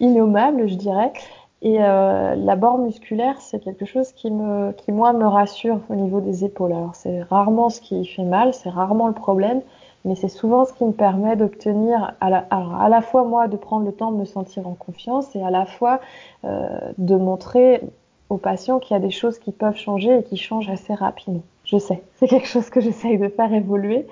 innommable, 0.00 0.68
je 0.68 0.74
dirais. 0.74 1.12
Et 1.62 1.78
euh, 1.80 2.34
la 2.34 2.56
bord 2.56 2.78
musculaire, 2.78 3.40
c'est 3.40 3.60
quelque 3.60 3.86
chose 3.86 4.12
qui 4.12 4.32
me, 4.32 4.72
qui 4.72 4.90
moi 4.90 5.12
me 5.12 5.26
rassure 5.26 5.78
au 5.88 5.94
niveau 5.94 6.20
des 6.20 6.44
épaules. 6.44 6.72
Alors 6.72 6.96
c'est 6.96 7.22
rarement 7.22 7.70
ce 7.70 7.80
qui 7.80 8.04
fait 8.04 8.24
mal, 8.24 8.52
c'est 8.52 8.68
rarement 8.68 9.06
le 9.06 9.14
problème, 9.14 9.62
mais 10.04 10.14
c'est 10.14 10.28
souvent 10.28 10.64
ce 10.64 10.72
qui 10.72 10.84
me 10.84 10.92
permet 10.92 11.36
d'obtenir, 11.36 12.14
à 12.20 12.30
la, 12.30 12.46
à 12.50 12.88
la 12.88 13.00
fois 13.00 13.24
moi 13.24 13.48
de 13.48 13.56
prendre 13.56 13.86
le 13.86 13.92
temps 13.92 14.12
de 14.12 14.18
me 14.18 14.24
sentir 14.24 14.68
en 14.68 14.74
confiance 14.74 15.34
et 15.34 15.42
à 15.42 15.50
la 15.50 15.64
fois 15.64 16.00
euh, 16.44 16.68
de 16.98 17.16
montrer 17.16 17.80
aux 18.28 18.36
patients 18.36 18.78
qu'il 18.78 18.94
y 18.94 18.96
a 18.96 19.00
des 19.00 19.10
choses 19.10 19.38
qui 19.38 19.52
peuvent 19.52 19.76
changer 19.76 20.18
et 20.18 20.22
qui 20.22 20.36
changent 20.36 20.68
assez 20.68 20.94
rapidement. 20.94 21.42
Je 21.64 21.78
sais, 21.78 22.02
c'est 22.16 22.28
quelque 22.28 22.46
chose 22.46 22.68
que 22.68 22.80
j'essaye 22.80 23.16
de 23.16 23.28
faire 23.28 23.52
évoluer. 23.52 24.06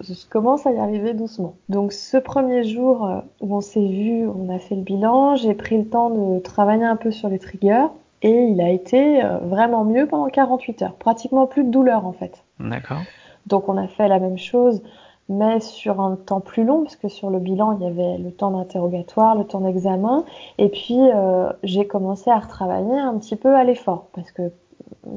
Je 0.00 0.12
commence 0.28 0.66
à 0.66 0.72
y 0.72 0.78
arriver 0.78 1.14
doucement. 1.14 1.54
Donc 1.70 1.92
ce 1.92 2.18
premier 2.18 2.64
jour 2.64 3.06
euh, 3.06 3.20
où 3.40 3.56
on 3.56 3.62
s'est 3.62 3.86
vu, 3.86 4.26
on 4.26 4.54
a 4.54 4.58
fait 4.58 4.74
le 4.74 4.82
bilan, 4.82 5.36
j'ai 5.36 5.54
pris 5.54 5.78
le 5.78 5.86
temps 5.86 6.10
de 6.10 6.38
travailler 6.40 6.84
un 6.84 6.96
peu 6.96 7.10
sur 7.10 7.30
les 7.30 7.38
triggers 7.38 7.86
et 8.20 8.44
il 8.44 8.60
a 8.60 8.70
été 8.70 9.24
euh, 9.24 9.38
vraiment 9.38 9.84
mieux 9.84 10.06
pendant 10.06 10.28
48 10.28 10.82
heures. 10.82 10.94
Pratiquement 10.94 11.46
plus 11.46 11.64
de 11.64 11.70
douleur 11.70 12.04
en 12.04 12.12
fait. 12.12 12.44
D'accord. 12.60 13.00
Donc 13.46 13.70
on 13.70 13.78
a 13.78 13.86
fait 13.86 14.08
la 14.08 14.18
même 14.18 14.36
chose 14.38 14.82
mais 15.28 15.60
sur 15.60 16.00
un 16.00 16.16
temps 16.16 16.40
plus 16.40 16.64
long, 16.64 16.82
parce 16.82 16.96
que 16.96 17.08
sur 17.08 17.30
le 17.30 17.38
bilan, 17.38 17.72
il 17.72 17.84
y 17.84 17.86
avait 17.86 18.18
le 18.18 18.30
temps 18.32 18.50
d'interrogatoire, 18.50 19.34
le 19.36 19.44
temps 19.44 19.60
d'examen, 19.60 20.24
et 20.56 20.68
puis 20.68 20.98
euh, 20.98 21.50
j'ai 21.62 21.86
commencé 21.86 22.30
à 22.30 22.38
retravailler 22.38 22.98
un 22.98 23.16
petit 23.18 23.36
peu 23.36 23.54
à 23.54 23.64
l'effort, 23.64 24.06
parce 24.14 24.30
que 24.32 24.50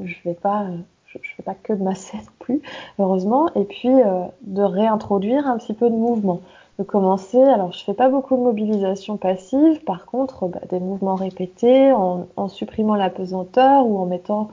je 0.04 0.14
vais 0.24 0.34
pas, 0.34 0.66
je, 1.06 1.18
fais 1.36 1.42
pas 1.42 1.54
que 1.54 1.72
de 1.72 1.82
masser 1.82 2.16
non 2.18 2.32
plus, 2.38 2.62
heureusement, 2.98 3.48
et 3.54 3.64
puis 3.64 3.88
euh, 3.88 4.24
de 4.42 4.62
réintroduire 4.62 5.46
un 5.46 5.56
petit 5.56 5.74
peu 5.74 5.88
de 5.88 5.96
mouvement, 5.96 6.40
de 6.78 6.84
commencer. 6.84 7.42
Alors, 7.42 7.72
je 7.72 7.82
fais 7.82 7.94
pas 7.94 8.10
beaucoup 8.10 8.36
de 8.36 8.42
mobilisation 8.42 9.16
passive, 9.16 9.82
par 9.84 10.04
contre, 10.04 10.46
bah, 10.46 10.60
des 10.68 10.80
mouvements 10.80 11.14
répétés 11.14 11.92
en, 11.92 12.26
en 12.36 12.48
supprimant 12.48 12.96
la 12.96 13.08
pesanteur 13.08 13.86
ou 13.86 13.98
en 13.98 14.04
mettant 14.04 14.50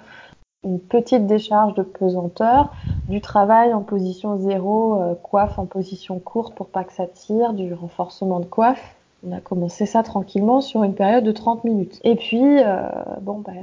une 0.63 0.80
petite 0.80 1.25
décharge 1.25 1.74
de 1.75 1.84
pesanteur, 1.84 2.74
du 3.08 3.22
travail 3.22 3.74
en 3.74 3.82
position 3.82 4.38
zéro, 4.38 5.01
euh, 5.01 5.16
coiffe 5.16 5.58
en 5.58 5.66
position 5.66 6.20
courte 6.20 6.54
pour 6.54 6.68
pas 6.68 6.84
que 6.84 6.94
ça 6.94 7.08
tire, 7.08 7.54
du 7.54 7.74
renforcement 7.74 8.39
de 8.39 8.46
coiffe 8.46 8.96
On 9.25 9.32
a 9.32 9.39
commencé 9.39 9.86
ça 9.86 10.04
tranquillement 10.04 10.60
sur 10.60 10.84
une 10.84 10.96
période 10.96 11.24
de 11.24 11.32
30 11.32 11.63
minutes. 11.63 12.00
Et 12.04 12.16
puis, 12.16 12.62
euh, 12.62 12.82
bon, 13.22 13.39
bah, 13.39 13.54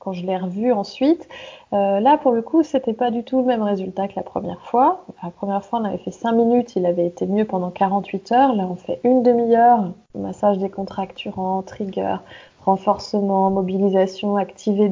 quand 0.00 0.12
je 0.12 0.26
l'ai 0.26 0.36
revu 0.36 0.72
ensuite, 0.72 1.28
euh, 1.72 2.00
là 2.00 2.18
pour 2.18 2.32
le 2.32 2.42
coup, 2.42 2.64
c'était 2.64 2.92
pas 2.92 3.12
du 3.12 3.22
tout 3.22 3.38
le 3.38 3.44
même 3.44 3.62
résultat 3.62 4.08
que 4.08 4.14
la 4.16 4.24
première 4.24 4.60
fois. 4.62 5.04
La 5.22 5.30
première 5.30 5.64
fois, 5.64 5.78
on 5.80 5.84
avait 5.84 5.98
fait 5.98 6.10
5 6.10 6.32
minutes, 6.32 6.74
il 6.74 6.86
avait 6.86 7.06
été 7.06 7.24
mieux 7.24 7.44
pendant 7.44 7.70
48 7.70 8.32
heures. 8.32 8.54
Là, 8.56 8.66
on 8.68 8.74
fait 8.74 9.00
une 9.04 9.22
demi-heure, 9.22 9.92
massage 10.16 10.58
décontracturant, 10.58 11.62
trigger, 11.62 12.16
renforcement, 12.64 13.48
mobilisation, 13.50 14.36
activer 14.36 14.88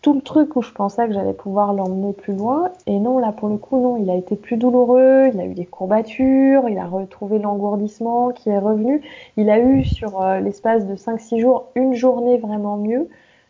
tout 0.00 0.14
le 0.14 0.20
truc 0.20 0.54
où 0.56 0.62
je 0.62 0.72
pensais 0.72 1.06
que 1.08 1.12
j'allais 1.12 1.32
pouvoir 1.32 1.72
l'emmener 1.72 2.12
plus 2.12 2.34
loin. 2.34 2.70
Et 2.86 2.98
non, 2.98 3.18
là, 3.18 3.32
pour 3.32 3.48
le 3.48 3.56
coup, 3.56 3.80
non, 3.80 3.96
il 3.96 4.08
a 4.10 4.14
été 4.14 4.36
plus 4.36 4.56
douloureux, 4.56 5.30
il 5.32 5.40
a 5.40 5.44
eu 5.44 5.54
des 5.54 5.66
courbatures, 5.66 6.68
il 6.68 6.78
a 6.78 6.86
retrouvé 6.86 7.38
l'engourdissement 7.38 8.30
qui 8.30 8.50
est 8.50 8.58
revenu. 8.58 9.02
Il 9.36 9.50
a 9.50 9.58
eu, 9.58 9.84
sur 9.84 10.22
euh, 10.22 10.40
l'espace 10.40 10.86
de 10.86 10.94
5-6 10.94 11.40
jours, 11.40 11.66
une 11.74 11.94
journée 11.94 12.38
vraiment 12.38 12.76
mieux. 12.76 13.08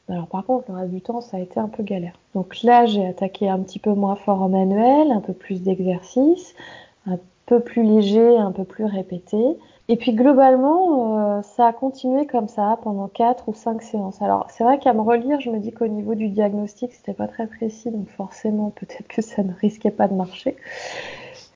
Alors 0.08 0.26
par 0.26 0.44
contre, 0.46 0.70
le 0.70 0.78
reste 0.78 0.90
du 0.90 1.02
temps, 1.02 1.20
ça 1.20 1.36
a 1.36 1.40
été 1.40 1.60
un 1.60 1.68
peu 1.68 1.82
galère. 1.82 2.18
Donc 2.34 2.62
là, 2.62 2.86
j'ai 2.86 3.06
attaqué 3.06 3.48
un 3.48 3.58
petit 3.58 3.78
peu 3.78 3.92
moins 3.92 4.16
fort 4.16 4.40
en 4.42 4.48
manuel, 4.48 5.12
un 5.12 5.20
peu 5.20 5.34
plus 5.34 5.62
d'exercice, 5.62 6.54
un 7.06 7.18
peu 7.44 7.60
plus 7.60 7.82
léger, 7.82 8.38
un 8.38 8.52
peu 8.52 8.64
plus 8.64 8.86
répété. 8.86 9.36
Et 9.90 9.96
puis 9.96 10.12
globalement, 10.12 11.38
euh, 11.38 11.42
ça 11.42 11.68
a 11.68 11.72
continué 11.72 12.26
comme 12.26 12.46
ça 12.46 12.78
pendant 12.82 13.08
4 13.08 13.48
ou 13.48 13.54
5 13.54 13.80
séances. 13.82 14.20
Alors 14.20 14.46
c'est 14.50 14.62
vrai 14.62 14.78
qu'à 14.78 14.92
me 14.92 15.00
relire, 15.00 15.40
je 15.40 15.50
me 15.50 15.58
dis 15.58 15.72
qu'au 15.72 15.86
niveau 15.86 16.14
du 16.14 16.28
diagnostic, 16.28 16.92
c'était 16.92 17.14
pas 17.14 17.26
très 17.26 17.46
précis, 17.46 17.90
donc 17.90 18.08
forcément 18.10 18.70
peut-être 18.70 19.08
que 19.08 19.22
ça 19.22 19.42
ne 19.42 19.52
risquait 19.54 19.90
pas 19.90 20.06
de 20.06 20.14
marcher 20.14 20.56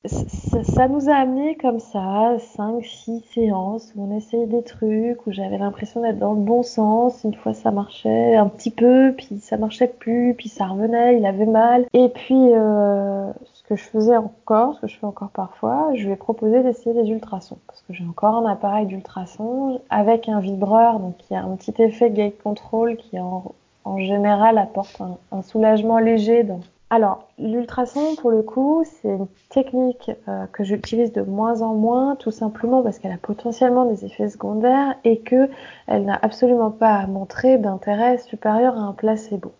ça, 0.08 0.88
nous 0.88 1.08
a 1.08 1.14
amené 1.14 1.56
comme 1.56 1.78
ça, 1.78 2.36
5, 2.38 2.84
6 2.84 3.20
séances 3.32 3.92
où 3.94 4.04
on 4.04 4.16
essayait 4.16 4.46
des 4.46 4.64
trucs, 4.64 5.24
où 5.26 5.32
j'avais 5.32 5.58
l'impression 5.58 6.02
d'être 6.02 6.18
dans 6.18 6.32
le 6.32 6.40
bon 6.40 6.64
sens. 6.64 7.22
Une 7.22 7.34
fois 7.34 7.54
ça 7.54 7.70
marchait 7.70 8.34
un 8.34 8.48
petit 8.48 8.72
peu, 8.72 9.14
puis 9.16 9.38
ça 9.38 9.56
marchait 9.56 9.86
plus, 9.86 10.34
puis 10.34 10.48
ça 10.48 10.66
revenait, 10.66 11.18
il 11.18 11.24
avait 11.24 11.46
mal. 11.46 11.86
Et 11.92 12.08
puis 12.08 12.34
euh, 12.52 13.32
ce 13.54 13.62
que 13.62 13.76
je 13.76 13.84
faisais 13.84 14.16
encore, 14.16 14.74
ce 14.74 14.80
que 14.80 14.86
je 14.88 14.98
fais 14.98 15.06
encore 15.06 15.30
parfois, 15.30 15.90
je 15.94 16.04
lui 16.04 16.12
ai 16.12 16.16
proposé 16.16 16.64
d'essayer 16.64 17.00
des 17.00 17.08
ultrasons. 17.08 17.58
Parce 17.68 17.82
que 17.82 17.92
j'ai 17.92 18.04
encore 18.04 18.34
un 18.34 18.50
appareil 18.50 18.86
d'ultrasons 18.86 19.80
avec 19.88 20.28
un 20.28 20.40
vibreur, 20.40 20.98
donc 20.98 21.16
qui 21.18 21.36
a 21.36 21.44
un 21.44 21.54
petit 21.54 21.80
effet 21.80 22.10
gate 22.10 22.42
control 22.42 22.96
qui 22.96 23.20
en, 23.20 23.44
en 23.84 23.98
général 23.98 24.58
apporte 24.58 25.00
un, 25.00 25.16
un 25.30 25.42
soulagement 25.42 25.98
léger 26.00 26.42
dans, 26.42 26.58
alors, 26.94 27.26
l'ultrason, 27.38 28.16
pour 28.16 28.30
le 28.30 28.42
coup, 28.42 28.84
c'est 28.84 29.08
une 29.08 29.26
technique 29.48 30.10
euh, 30.28 30.44
que 30.52 30.62
j'utilise 30.62 31.10
de 31.10 31.22
moins 31.22 31.62
en 31.62 31.72
moins, 31.72 32.16
tout 32.16 32.30
simplement 32.30 32.82
parce 32.82 32.98
qu'elle 32.98 33.12
a 33.12 33.16
potentiellement 33.16 33.86
des 33.86 34.04
effets 34.04 34.28
secondaires 34.28 34.94
et 35.02 35.20
que 35.20 35.48
elle 35.86 36.04
n'a 36.04 36.18
absolument 36.20 36.70
pas 36.70 37.06
montré 37.06 37.56
d'intérêt 37.56 38.18
supérieur 38.18 38.76
à 38.76 38.82
un 38.82 38.92
placebo. 38.92 39.52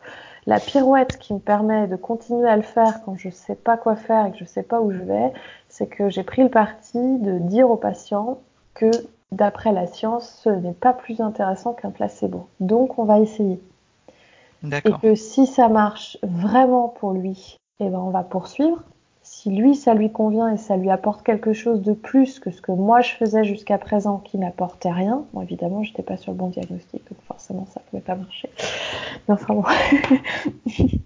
La 0.45 0.61
pirouette 0.61 1.17
qui 1.17 1.33
me 1.33 1.39
permet 1.39 1.87
de 1.87 1.97
continuer 1.97 2.51
à 2.51 2.57
le 2.57 2.63
faire 2.63 3.03
quand 3.03 3.17
je 3.17 3.29
ne 3.29 3.33
sais 3.33 3.55
pas 3.55 3.79
quoi 3.79 3.97
faire 3.97 4.27
et 4.27 4.33
que 4.33 4.37
je 4.37 4.45
ne 4.45 4.49
sais 4.49 4.63
pas 4.63 4.83
où 4.83 4.93
je 4.93 5.01
vais, 5.01 5.33
c'est 5.71 5.87
que 5.87 6.11
j'ai 6.11 6.25
pris 6.25 6.43
le 6.43 6.51
parti 6.51 6.99
de 7.19 7.39
dire 7.39 7.71
aux 7.71 7.77
patients 7.77 8.41
que 8.75 8.91
d'après 9.31 9.73
la 9.73 9.87
science, 9.87 10.43
ce 10.45 10.51
n'est 10.51 10.75
pas 10.75 10.93
plus 10.93 11.23
intéressant 11.23 11.73
qu'un 11.73 11.93
placebo. 11.93 12.47
Donc, 12.61 12.99
on 12.99 13.05
va 13.05 13.21
essayer. 13.21 13.59
Et 14.65 14.93
que 15.01 15.15
si 15.15 15.47
ça 15.47 15.69
marche 15.69 16.19
vraiment 16.23 16.89
pour 16.89 17.13
lui, 17.13 17.57
eh 17.81 17.89
ben 17.89 17.99
on 17.99 18.11
va 18.11 18.23
poursuivre. 18.23 18.83
Si 19.25 19.51
lui, 19.51 19.77
ça 19.77 19.95
lui 19.95 20.11
convient 20.11 20.49
et 20.53 20.57
ça 20.57 20.77
lui 20.77 20.91
apporte 20.91 21.23
quelque 21.23 21.53
chose 21.53 21.81
de 21.81 21.93
plus 21.93 22.41
que 22.41 22.51
ce 22.51 22.61
que 22.61 22.73
moi 22.73 23.03
je 23.03 23.13
faisais 23.13 23.45
jusqu'à 23.45 23.79
présent 23.79 24.19
qui 24.19 24.37
n'apportait 24.37 24.91
rien, 24.91 25.25
bon, 25.33 25.43
évidemment, 25.43 25.85
j'étais 25.85 26.03
pas 26.03 26.17
sur 26.17 26.33
le 26.33 26.39
bon 26.39 26.49
diagnostic, 26.49 27.03
donc 27.09 27.19
forcément, 27.29 27.67
ça 27.73 27.81
pouvait 27.89 28.03
pas 28.03 28.17
marcher. 28.17 28.51
Mais 29.29 29.35
enfin 29.35 29.55
bon. 29.55 29.65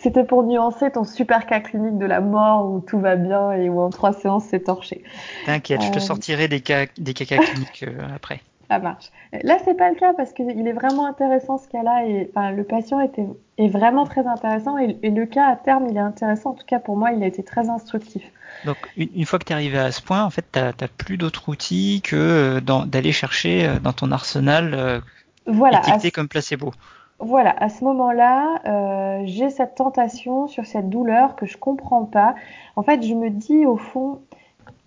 C'était 0.00 0.24
pour 0.24 0.42
nuancer 0.42 0.90
ton 0.90 1.04
super 1.04 1.46
cas 1.46 1.60
clinique 1.60 1.96
de 1.96 2.04
la 2.04 2.20
mort 2.20 2.70
où 2.70 2.80
tout 2.80 3.00
va 3.00 3.16
bien 3.16 3.52
et 3.52 3.70
où 3.70 3.80
en 3.80 3.88
trois 3.88 4.12
séances 4.12 4.44
c'est 4.50 4.64
torché. 4.64 5.02
T'inquiète, 5.46 5.82
je 5.82 5.90
te 5.90 5.96
euh, 5.96 6.00
sortirai 6.00 6.48
des 6.48 6.60
cas, 6.60 6.84
des 6.98 7.14
cas 7.14 7.24
cliniques 7.24 7.84
euh, 7.88 8.14
après. 8.14 8.42
Ça 8.68 8.78
marche. 8.78 9.10
Là, 9.42 9.58
c'est 9.64 9.76
pas 9.76 9.90
le 9.90 9.94
cas 9.94 10.12
parce 10.12 10.32
qu'il 10.32 10.66
est 10.66 10.72
vraiment 10.72 11.06
intéressant 11.06 11.58
ce 11.58 11.68
cas-là 11.68 12.04
et 12.06 12.30
enfin, 12.30 12.50
le 12.50 12.64
patient 12.64 13.00
était, 13.00 13.26
est 13.58 13.68
vraiment 13.68 14.04
très 14.04 14.26
intéressant 14.26 14.76
et, 14.78 14.98
le 15.02 15.26
cas 15.26 15.46
à 15.46 15.56
terme, 15.56 15.86
il 15.88 15.96
est 15.96 16.00
intéressant. 16.00 16.50
En 16.50 16.54
tout 16.54 16.66
cas, 16.66 16.80
pour 16.80 16.96
moi, 16.96 17.12
il 17.12 17.22
a 17.22 17.26
été 17.26 17.42
très 17.42 17.68
instructif. 17.68 18.22
Donc, 18.64 18.76
une, 18.96 19.24
fois 19.24 19.38
que 19.38 19.44
tu 19.44 19.52
es 19.52 19.54
arrivé 19.54 19.78
à 19.78 19.92
ce 19.92 20.02
point, 20.02 20.24
en 20.24 20.30
fait, 20.30 20.44
tu 20.52 20.58
n'as 20.58 20.88
plus 20.96 21.16
d'autres 21.16 21.48
outils 21.48 22.00
que 22.02 22.16
euh, 22.16 22.84
d'aller 22.86 23.12
chercher 23.12 23.66
euh, 23.66 23.78
dans 23.78 23.92
ton 23.92 24.10
arsenal 24.10 24.74
euh, 24.74 25.00
voilà, 25.46 25.78
étiqueté 25.80 26.10
comme 26.10 26.28
placebo. 26.28 26.72
Voilà, 27.18 27.54
à 27.58 27.70
ce 27.70 27.82
moment-là, 27.84 28.60
euh, 28.66 29.22
j'ai 29.24 29.48
cette 29.48 29.74
tentation 29.74 30.48
sur 30.48 30.66
cette 30.66 30.90
douleur 30.90 31.34
que 31.34 31.46
je 31.46 31.56
comprends 31.56 32.04
pas. 32.04 32.34
En 32.76 32.82
fait, 32.82 33.02
je 33.02 33.14
me 33.14 33.30
dis 33.30 33.64
au 33.64 33.78
fond, 33.78 34.20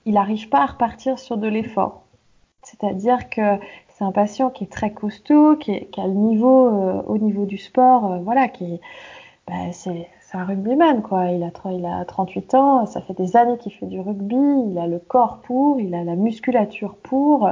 il 0.05 0.13
n'arrive 0.13 0.47
pas 0.49 0.61
à 0.61 0.65
repartir 0.67 1.17
sur 1.17 1.37
de 1.37 1.47
l'effort. 1.47 2.03
C'est-à-dire 2.63 3.29
que 3.29 3.57
c'est 3.99 4.03
un 4.03 4.11
patient 4.11 4.49
qui 4.49 4.63
est 4.63 4.71
très 4.71 4.91
costaud, 4.91 5.55
qui, 5.57 5.71
a 5.71 6.07
le 6.07 6.13
niveau 6.13 6.67
euh, 6.67 7.01
au 7.07 7.17
niveau 7.17 7.45
du 7.45 7.57
sport, 7.57 8.11
euh, 8.13 8.19
voilà, 8.19 8.47
qui 8.47 8.79
bah, 9.47 9.71
c'est 9.71 10.07
un 10.33 10.45
rugbyman 10.45 11.01
quoi. 11.01 11.25
Il 11.31 11.43
a, 11.43 11.51
il 11.71 11.85
a 11.85 12.05
38 12.05 12.53
ans, 12.55 12.85
ça 12.85 13.01
fait 13.01 13.13
des 13.13 13.35
années 13.35 13.57
qu'il 13.57 13.73
fait 13.73 13.87
du 13.87 13.99
rugby, 13.99 14.37
il 14.71 14.77
a 14.77 14.87
le 14.87 14.99
corps 14.99 15.39
pour, 15.43 15.79
il 15.81 15.93
a 15.95 16.03
la 16.03 16.15
musculature 16.15 16.95
pour. 16.95 17.49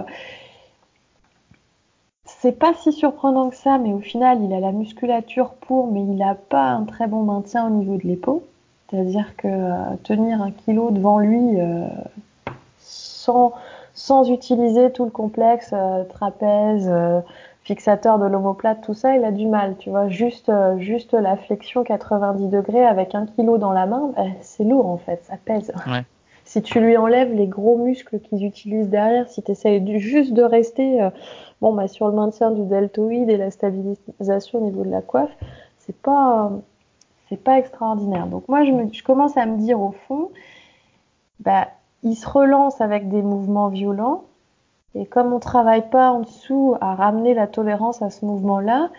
C'est 2.26 2.58
pas 2.60 2.74
si 2.76 2.94
surprenant 2.94 3.50
que 3.50 3.56
ça, 3.56 3.78
mais 3.78 3.94
au 3.94 4.00
final, 4.00 4.44
il 4.44 4.54
a 4.54 4.60
la 4.60 4.72
musculature 4.72 5.54
pour, 5.56 5.92
mais 5.92 6.02
il 6.02 6.16
n'a 6.16 6.36
pas 6.36 6.70
un 6.70 6.84
très 6.84 7.08
bon 7.08 7.24
maintien 7.24 7.68
au 7.68 7.70
niveau 7.72 7.98
de 7.98 8.04
l'épaule. 8.04 8.42
C'est-à-dire 8.90 9.36
que 9.38 9.48
euh, 9.48 9.96
tenir 10.04 10.42
un 10.42 10.52
kilo 10.52 10.92
devant 10.92 11.20
lui 11.20 11.58
sans 12.80 13.54
sans 13.98 14.30
utiliser 14.30 14.92
tout 14.92 15.06
le 15.06 15.12
complexe 15.12 15.72
euh, 15.74 16.04
trapèze, 16.04 16.88
euh, 16.88 17.20
fixateur 17.64 18.20
de 18.20 18.28
l'omoplate, 18.28 18.82
tout 18.82 18.94
ça, 18.94 19.16
il 19.16 19.26
a 19.26 19.32
du 19.32 19.48
mal, 19.48 19.76
tu 19.80 19.90
vois. 19.90 20.08
Juste, 20.08 20.50
euh, 20.50 20.78
juste 20.78 21.14
la 21.14 21.36
flexion 21.36 21.84
90 21.84 22.48
degrés 22.48 22.86
avec 22.86 23.16
un 23.16 23.26
kilo 23.26 23.58
dans 23.58 23.74
la 23.74 23.88
main, 23.88 24.12
ben, 24.16 24.34
c'est 24.42 24.64
lourd 24.64 24.86
en 24.86 24.98
fait, 24.98 25.24
ça 25.24 25.36
pèse. 25.44 25.74
Si 26.46 26.62
tu 26.62 26.80
lui 26.80 26.96
enlèves 26.96 27.34
les 27.34 27.48
gros 27.48 27.76
muscles 27.76 28.20
qu'ils 28.20 28.46
utilisent 28.46 28.88
derrière, 28.88 29.28
si 29.28 29.42
tu 29.42 29.52
essayes 29.52 30.00
juste 30.00 30.32
de 30.32 30.44
rester 30.44 31.06
bon, 31.60 31.74
bah, 31.74 31.90
sur 31.90 32.08
le 32.08 32.14
maintien 32.14 32.52
du 32.52 32.64
deltoïde 32.64 33.30
et 33.30 33.36
la 33.36 33.52
stabilisation 33.52 34.60
au 34.60 34.62
niveau 34.62 34.86
de 34.86 34.90
la 34.90 35.02
coiffe, 35.02 35.36
c'est 35.80 35.98
pas, 35.98 36.52
c'est 37.28 37.44
pas 37.44 37.58
extraordinaire. 37.58 38.28
Donc 38.28 38.48
moi, 38.48 38.64
je, 38.64 38.72
me, 38.72 38.94
je 38.94 39.04
commence 39.04 39.36
à 39.36 39.46
me 39.46 39.58
dire 39.58 39.82
au 39.82 39.92
fond, 40.08 40.30
bah, 41.42 41.68
il 42.04 42.16
se 42.16 42.28
relance 42.28 42.82
avec 42.82 43.10
des 43.10 43.22
mouvements 43.22 43.70
violents. 43.70 44.24
Et 44.96 45.06
comme 45.06 45.34
on 45.34 45.40
travaille 45.40 45.90
pas 45.90 46.12
en 46.12 46.22
dessous 46.22 46.76
à 46.82 46.96
ramener 46.96 47.34
la 47.34 47.48
tolérance 47.48 48.02
à 48.02 48.10
ce 48.10 48.26
mouvement-là, 48.26 48.90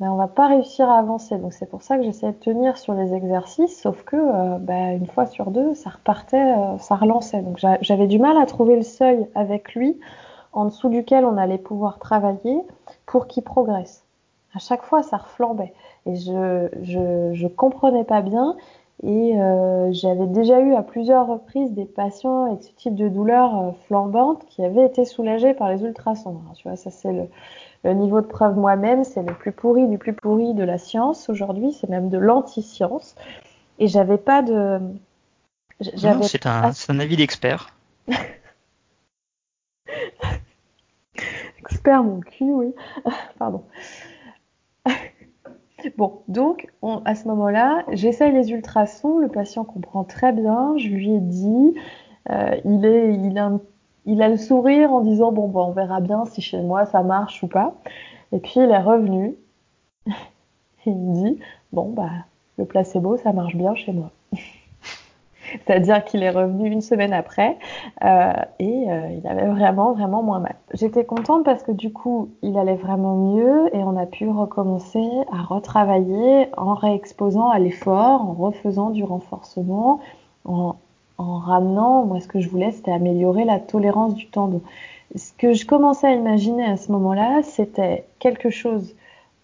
ben 0.00 0.10
on 0.10 0.16
va 0.16 0.26
pas 0.26 0.48
réussir 0.48 0.90
à 0.90 0.98
avancer. 0.98 1.38
Donc 1.38 1.52
c'est 1.52 1.68
pour 1.68 1.82
ça 1.82 1.96
que 1.96 2.02
j'essaie 2.02 2.32
de 2.32 2.36
tenir 2.36 2.76
sur 2.76 2.94
les 2.94 3.14
exercices, 3.14 3.80
sauf 3.80 4.02
que 4.02 4.16
euh, 4.16 4.58
ben, 4.58 4.96
une 4.96 5.06
fois 5.06 5.26
sur 5.26 5.50
deux, 5.50 5.74
ça 5.74 5.90
repartait, 5.90 6.54
euh, 6.56 6.78
ça 6.78 6.96
relançait. 6.96 7.42
Donc 7.42 7.58
j'avais 7.80 8.06
du 8.06 8.18
mal 8.18 8.36
à 8.36 8.46
trouver 8.46 8.76
le 8.76 8.82
seuil 8.82 9.26
avec 9.34 9.74
lui 9.74 9.98
en 10.52 10.66
dessous 10.66 10.88
duquel 10.88 11.24
on 11.24 11.36
allait 11.36 11.58
pouvoir 11.58 11.98
travailler 11.98 12.62
pour 13.06 13.26
qu'il 13.26 13.44
progresse. 13.44 14.04
À 14.54 14.58
chaque 14.58 14.82
fois, 14.82 15.02
ça 15.02 15.16
reflambait 15.16 15.72
et 16.06 16.16
je 16.16 16.68
je, 16.82 17.30
je 17.32 17.46
comprenais 17.46 18.04
pas 18.04 18.22
bien. 18.22 18.56
Et 19.02 19.38
euh, 19.38 19.92
j'avais 19.92 20.26
déjà 20.26 20.60
eu 20.60 20.74
à 20.74 20.82
plusieurs 20.82 21.26
reprises 21.26 21.72
des 21.72 21.84
patients 21.84 22.46
avec 22.46 22.62
ce 22.62 22.70
type 22.72 22.94
de 22.94 23.08
douleur 23.08 23.58
euh, 23.58 23.72
flambante 23.86 24.46
qui 24.46 24.64
avaient 24.64 24.86
été 24.86 25.04
soulagés 25.04 25.52
par 25.52 25.68
les 25.68 25.82
ultrasons. 25.82 26.40
tu 26.56 26.68
vois, 26.68 26.76
ça 26.76 26.90
c'est 26.90 27.12
le, 27.12 27.26
le, 27.82 27.92
niveau 27.92 28.20
de 28.20 28.26
preuve 28.26 28.56
moi-même, 28.56 29.04
c'est 29.04 29.22
le 29.22 29.34
plus 29.34 29.52
pourri 29.52 29.88
du 29.88 29.98
plus 29.98 30.12
pourri 30.12 30.54
de 30.54 30.62
la 30.62 30.78
science 30.78 31.28
aujourd'hui, 31.28 31.72
c'est 31.72 31.90
même 31.90 32.08
de 32.08 32.18
l'anti-science. 32.18 33.16
Et 33.78 33.88
j'avais 33.88 34.18
pas 34.18 34.42
de. 34.42 34.78
C'est 35.80 36.46
un, 36.46 36.70
un 36.88 37.00
avis 37.00 37.16
d'expert. 37.16 37.74
Expert 41.58 42.04
mon 42.04 42.20
cul, 42.20 42.52
oui. 42.52 42.74
Pardon. 43.38 43.64
Bon, 45.96 46.22
donc 46.28 46.68
à 47.04 47.14
ce 47.14 47.28
moment-là, 47.28 47.84
j'essaye 47.92 48.32
les 48.32 48.50
ultrasons, 48.50 49.18
le 49.18 49.28
patient 49.28 49.64
comprend 49.64 50.04
très 50.04 50.32
bien, 50.32 50.76
je 50.78 50.88
lui 50.88 51.14
ai 51.14 51.20
dit, 51.20 51.74
euh, 52.30 52.56
il, 52.64 52.84
est, 52.84 53.14
il, 54.06 54.22
a, 54.22 54.28
le 54.28 54.36
sourire 54.36 54.92
en 54.92 55.00
disant 55.00 55.32
bon, 55.32 55.48
bon, 55.48 55.66
on 55.66 55.72
verra 55.72 56.00
bien 56.00 56.24
si 56.24 56.40
chez 56.40 56.60
moi 56.60 56.86
ça 56.86 57.02
marche 57.02 57.42
ou 57.42 57.48
pas. 57.48 57.74
Et 58.32 58.38
puis 58.38 58.54
il 58.56 58.70
est 58.70 58.78
revenu, 58.78 59.36
il 60.86 60.96
me 60.96 61.14
dit 61.14 61.38
bon, 61.72 61.90
bah, 61.90 62.10
le 62.58 62.64
placebo 62.64 63.16
ça 63.16 63.32
marche 63.32 63.56
bien 63.56 63.74
chez 63.74 63.92
moi. 63.92 64.10
C'est-à-dire 65.66 66.04
qu'il 66.04 66.22
est 66.22 66.30
revenu 66.30 66.70
une 66.70 66.80
semaine 66.80 67.12
après 67.12 67.58
euh, 68.04 68.32
et 68.58 68.90
euh, 68.90 69.08
il 69.10 69.26
avait 69.26 69.46
vraiment, 69.46 69.92
vraiment 69.92 70.22
moins 70.22 70.40
mal. 70.40 70.56
J'étais 70.72 71.04
contente 71.04 71.44
parce 71.44 71.62
que 71.62 71.72
du 71.72 71.92
coup, 71.92 72.30
il 72.42 72.58
allait 72.58 72.76
vraiment 72.76 73.16
mieux 73.16 73.74
et 73.74 73.82
on 73.82 73.96
a 73.96 74.06
pu 74.06 74.28
recommencer 74.28 75.04
à 75.32 75.42
retravailler 75.42 76.48
en 76.56 76.74
réexposant 76.74 77.48
à 77.48 77.58
l'effort, 77.58 78.22
en 78.22 78.32
refaisant 78.32 78.90
du 78.90 79.04
renforcement, 79.04 80.00
en, 80.44 80.76
en 81.18 81.38
ramenant, 81.38 82.04
moi 82.04 82.20
ce 82.20 82.28
que 82.28 82.40
je 82.40 82.48
voulais, 82.48 82.72
c'était 82.72 82.92
améliorer 82.92 83.44
la 83.44 83.60
tolérance 83.60 84.14
du 84.14 84.28
tendon. 84.28 84.62
Ce 85.16 85.32
que 85.32 85.52
je 85.52 85.64
commençais 85.66 86.08
à 86.08 86.12
imaginer 86.12 86.64
à 86.64 86.76
ce 86.76 86.90
moment-là, 86.92 87.42
c'était 87.42 88.04
quelque 88.18 88.50
chose 88.50 88.94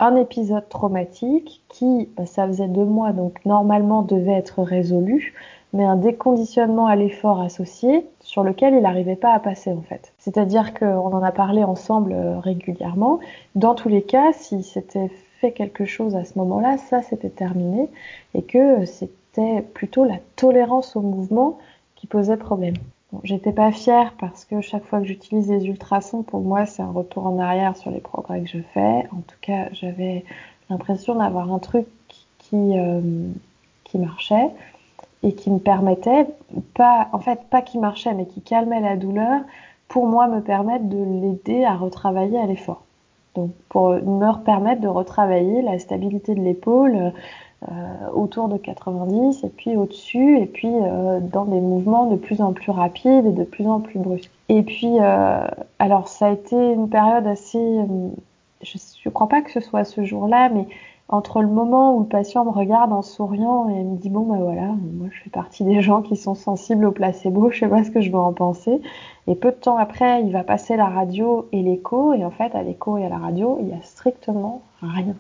un 0.01 0.17
épisode 0.17 0.69
traumatique 0.69 1.63
qui, 1.69 2.09
bah, 2.17 2.27
ça 2.27 2.47
faisait 2.47 2.69
deux 2.69 2.85
mois, 2.85 3.13
donc 3.13 3.45
normalement 3.45 4.03
devait 4.03 4.33
être 4.33 4.63
résolu, 4.63 5.35
mais 5.73 5.85
un 5.85 5.97
déconditionnement 5.97 6.87
à 6.87 6.97
l'effort 6.97 7.41
associé 7.41 8.07
sur 8.21 8.43
lequel 8.43 8.75
il 8.75 8.83
n'arrivait 8.83 9.17
pas 9.17 9.33
à 9.33 9.39
passer 9.39 9.73
en 9.73 9.83
fait. 9.83 10.13
C'est-à-dire 10.19 10.75
qu'on 10.75 11.13
en 11.13 11.23
a 11.23 11.33
parlé 11.33 11.63
ensemble 11.65 12.13
euh, 12.13 12.39
régulièrement. 12.39 13.21
Dans 13.55 13.75
tous 13.75 13.89
les 13.89 14.03
cas, 14.03 14.33
si 14.33 14.63
c'était 14.63 15.11
fait 15.41 15.53
quelque 15.53 15.85
chose 15.85 16.17
à 16.17 16.25
ce 16.25 16.39
moment-là, 16.39 16.77
ça 16.77 17.03
c'était 17.03 17.31
terminé 17.31 17.89
et 18.35 18.43
que 18.43 18.85
c'était 18.85 19.63
plutôt 19.75 20.05
la 20.05 20.19
tolérance 20.37 20.97
au 20.97 21.01
mouvement 21.01 21.59
qui 21.97 22.07
posait 22.07 22.37
problème. 22.37 22.75
J'étais 23.25 23.53
pas 23.53 23.73
fière 23.73 24.15
parce 24.19 24.45
que 24.45 24.61
chaque 24.61 24.85
fois 24.85 25.01
que 25.01 25.07
j'utilise 25.07 25.51
les 25.51 25.67
ultrasons, 25.67 26.23
pour 26.23 26.41
moi, 26.41 26.65
c'est 26.67 26.83
un 26.83 26.93
retour 26.93 27.27
en 27.27 27.39
arrière 27.41 27.77
sur 27.77 27.91
les 27.91 27.99
progrès 27.99 28.41
que 28.41 28.49
je 28.49 28.61
fais. 28.73 29.07
En 29.13 29.21
tout 29.27 29.37
cas, 29.41 29.69
j'avais 29.73 30.25
l'impression 30.69 31.17
d'avoir 31.17 31.53
un 31.53 31.59
truc 31.59 31.87
qui, 32.39 32.79
euh, 32.79 33.01
qui 33.83 33.99
marchait 33.99 34.51
et 35.23 35.35
qui 35.35 35.51
me 35.51 35.59
permettait, 35.59 36.27
pas, 36.75 37.09
en 37.13 37.19
fait, 37.19 37.41
pas 37.51 37.63
qui 37.63 37.79
marchait, 37.79 38.15
mais 38.15 38.27
qui 38.27 38.41
calmait 38.41 38.81
la 38.81 38.97
douleur 38.97 39.41
pour 39.89 40.07
moi 40.07 40.29
me 40.29 40.41
permettre 40.41 40.85
de 40.85 40.97
l'aider 40.97 41.65
à 41.65 41.75
retravailler 41.75 42.39
à 42.39 42.47
l'effort. 42.47 42.83
Donc, 43.35 43.51
pour 43.69 43.91
me 43.91 44.45
permettre 44.45 44.81
de 44.81 44.89
retravailler 44.89 45.63
la 45.63 45.79
stabilité 45.79 46.35
de 46.35 46.41
l'épaule, 46.41 47.13
euh, 47.69 48.09
autour 48.15 48.49
de 48.49 48.57
90 48.57 49.45
et 49.45 49.51
puis 49.51 49.77
au-dessus 49.77 50.39
et 50.39 50.47
puis 50.47 50.73
euh, 50.73 51.21
dans 51.21 51.45
des 51.45 51.61
mouvements 51.61 52.07
de 52.07 52.17
plus 52.17 52.41
en 52.41 52.55
plus 52.55 52.71
rapides 52.71 53.27
et 53.27 53.33
de 53.33 53.45
plus 53.45 53.67
en 53.67 53.81
plus 53.81 53.99
brusques. 53.99 54.31
Et 54.49 54.63
puis 54.63 54.95
euh, 54.99 55.47
alors 55.79 56.09
ça 56.09 56.29
a 56.29 56.31
été 56.31 56.57
une 56.57 56.89
période 56.89 57.27
assez 57.27 57.81
je 58.63 59.09
crois 59.11 59.29
pas 59.29 59.43
que 59.43 59.51
ce 59.51 59.61
soit 59.61 59.85
ce 59.85 60.03
jour-là 60.05 60.49
mais 60.49 60.69
entre 61.13 61.43
le 61.43 61.49
moment 61.49 61.97
où 61.97 62.01
le 62.01 62.07
patient 62.07 62.45
me 62.45 62.51
regarde 62.51 62.93
en 62.93 63.03
souriant 63.03 63.69
et 63.69 63.83
me 63.83 63.97
dit 63.97 64.11
bon 64.11 64.21
ben 64.21 64.39
voilà, 64.39 64.67
moi 64.67 65.09
je 65.11 65.21
fais 65.23 65.31
partie 65.31 65.65
des 65.65 65.83
gens 65.83 66.03
qui 66.03 66.17
sont 66.17 66.37
sensibles 66.37 66.85
au 66.85 66.93
placebo, 66.93 67.51
je 67.51 67.59
sais 67.59 67.69
pas 67.69 67.83
ce 67.83 67.91
que 67.91 68.01
je 68.01 68.11
dois 68.11 68.23
en 68.23 68.33
penser. 68.33 68.81
Et 69.27 69.35
peu 69.35 69.51
de 69.51 69.57
temps 69.57 69.77
après, 69.77 70.23
il 70.23 70.33
va 70.33 70.45
passer 70.45 70.77
la 70.77 70.87
radio 70.87 71.49
et 71.53 71.63
l'écho 71.63 72.15
et 72.15 72.25
en 72.25 72.31
fait 72.31 72.55
à 72.55 72.63
l'écho 72.63 72.97
et 72.97 73.05
à 73.05 73.09
la 73.09 73.19
radio, 73.19 73.59
il 73.61 73.69
y 73.69 73.73
a 73.73 73.83
strictement 73.83 74.63
rien. 74.83 75.15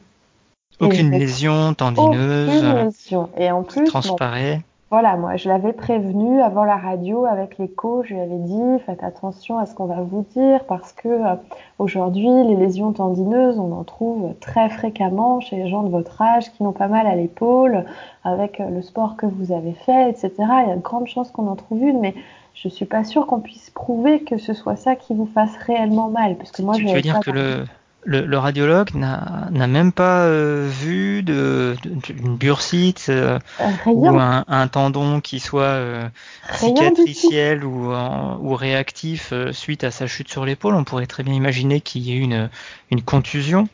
Aucune 0.80 1.11
lésion 1.11 1.75
tendineuse. 1.75 2.49
Aucune 2.49 2.85
lésion. 2.85 3.28
Et 3.37 3.50
en 3.50 3.64
plus, 3.64 3.85
transparaît. 3.85 4.62
Voilà, 4.90 5.16
moi 5.16 5.37
je 5.37 5.49
l'avais 5.49 5.73
prévenu 5.73 6.40
avant 6.40 6.64
la 6.64 6.76
radio 6.76 7.25
avec 7.25 7.59
l'écho, 7.59 8.02
je 8.02 8.14
lui 8.14 8.20
avais 8.20 8.38
dit 8.38 8.82
faites 8.85 9.04
attention 9.04 9.59
à 9.59 9.66
ce 9.66 9.75
qu'on 9.75 9.87
va 9.87 10.00
vous 10.00 10.26
dire 10.35 10.64
parce 10.64 10.92
que 10.92 11.06
euh, 11.06 11.37
aujourd'hui 11.78 12.28
les 12.44 12.56
lésions 12.56 12.92
tendineuses 12.92 13.61
on 13.61 13.70
en 13.70 13.85
trouve 13.85 14.35
très 14.40 14.68
fréquemment 14.68 15.40
chez 15.40 15.56
les 15.56 15.68
gens 15.68 15.85
de 15.85 15.90
votre 15.90 16.20
âge 16.20 16.50
qui 16.52 16.64
n'ont 16.64 16.73
pas 16.73 16.88
mal 16.88 17.06
à 17.06 17.14
l'épaule 17.14 17.85
avec 18.25 18.59
euh, 18.59 18.68
le 18.68 18.82
sport 18.82 19.16
que 19.16 19.26
vous 19.26 19.52
avez 19.52 19.75
fait, 19.75 20.11
etc. 20.11 20.32
Il 20.38 20.68
y 20.68 20.73
a 20.73 20.76
de 20.76 20.82
grandes 20.82 21.06
chances 21.06 21.30
qu'on 21.30 21.47
en 21.47 21.54
trouve 21.54 21.85
une, 21.85 22.00
mais 22.00 22.14
je 22.54 22.68
suis 22.68 22.85
pas 22.85 23.04
sûre 23.04 23.26
qu'on 23.26 23.38
puisse 23.40 23.70
prouver 23.70 24.25
que 24.25 24.38
ce 24.38 24.54
soit 24.54 24.75
ça 24.75 24.97
qui 24.97 25.14
vous 25.14 25.28
fasse 25.32 25.56
réellement 25.59 26.11
mal 26.11 26.37
parce 26.37 26.50
que 26.50 26.62
moi 26.62 26.75
tu, 26.75 26.88
je 26.88 26.92
veux 26.92 27.00
dire 27.00 27.20
que 27.20 27.30
le 27.30 27.64
le, 28.04 28.38
radiologue 28.38 28.95
n'a 28.95 29.66
même 29.66 29.93
pas 29.93 30.25
euh, 30.25 30.67
vu 30.69 31.23
de, 31.23 31.76
une 32.08 32.36
bursite 32.36 33.06
euh, 33.08 33.39
ou 33.86 34.06
un, 34.08 34.69
tendon 34.69 35.21
qui 35.21 35.41
soit 35.41 35.63
euh, 35.63 36.08
cicatriciel 36.52 37.65
ou, 37.65 37.93
ou 37.93 38.54
réactif 38.54 39.32
suite 39.52 39.84
à 39.84 39.91
sa 39.91 40.06
chute 40.06 40.28
sur 40.28 40.45
l'épaule. 40.45 40.75
On 40.75 40.84
pourrait 40.84 41.06
très 41.06 41.23
bien 41.23 41.34
imaginer 41.34 41.80
qu'il 41.80 42.02
y 42.02 42.13
ait 42.13 42.19
une, 42.19 42.50
une 42.91 43.02
contusion 43.02 43.69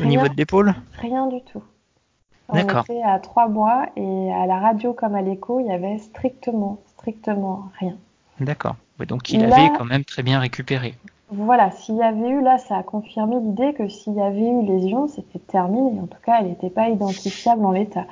au 0.00 0.04
niveau 0.04 0.28
de 0.28 0.34
l'épaule. 0.36 0.74
Rien 1.00 1.26
du 1.26 1.42
tout. 1.42 1.62
On 2.48 2.56
était 2.56 3.02
à 3.02 3.18
trois 3.18 3.48
mois 3.48 3.86
et 3.96 4.32
à 4.32 4.46
la 4.46 4.58
radio 4.58 4.92
comme 4.92 5.14
à 5.14 5.22
l'écho, 5.22 5.60
il 5.60 5.66
y 5.66 5.72
avait 5.72 5.98
strictement, 5.98 6.82
strictement 6.98 7.70
rien. 7.78 7.96
D'accord. 8.40 8.76
donc 9.06 9.30
il 9.30 9.42
avait 9.44 9.70
quand 9.76 9.84
même 9.84 10.04
très 10.04 10.22
bien 10.22 10.40
récupéré 10.40 10.94
voilà, 11.32 11.70
s'il 11.70 11.96
y 11.96 12.02
avait 12.02 12.28
eu, 12.28 12.42
là, 12.42 12.58
ça 12.58 12.76
a 12.76 12.82
confirmé 12.82 13.40
l'idée 13.40 13.72
que 13.72 13.88
s'il 13.88 14.14
y 14.14 14.20
avait 14.20 14.48
eu 14.48 14.62
lésion, 14.62 15.08
c'était 15.08 15.38
terminé. 15.38 15.98
En 16.00 16.06
tout 16.06 16.20
cas, 16.24 16.38
elle 16.40 16.48
n'était 16.48 16.70
pas 16.70 16.88
identifiable 16.88 17.64
en 17.64 17.72
l'état. 17.72 18.04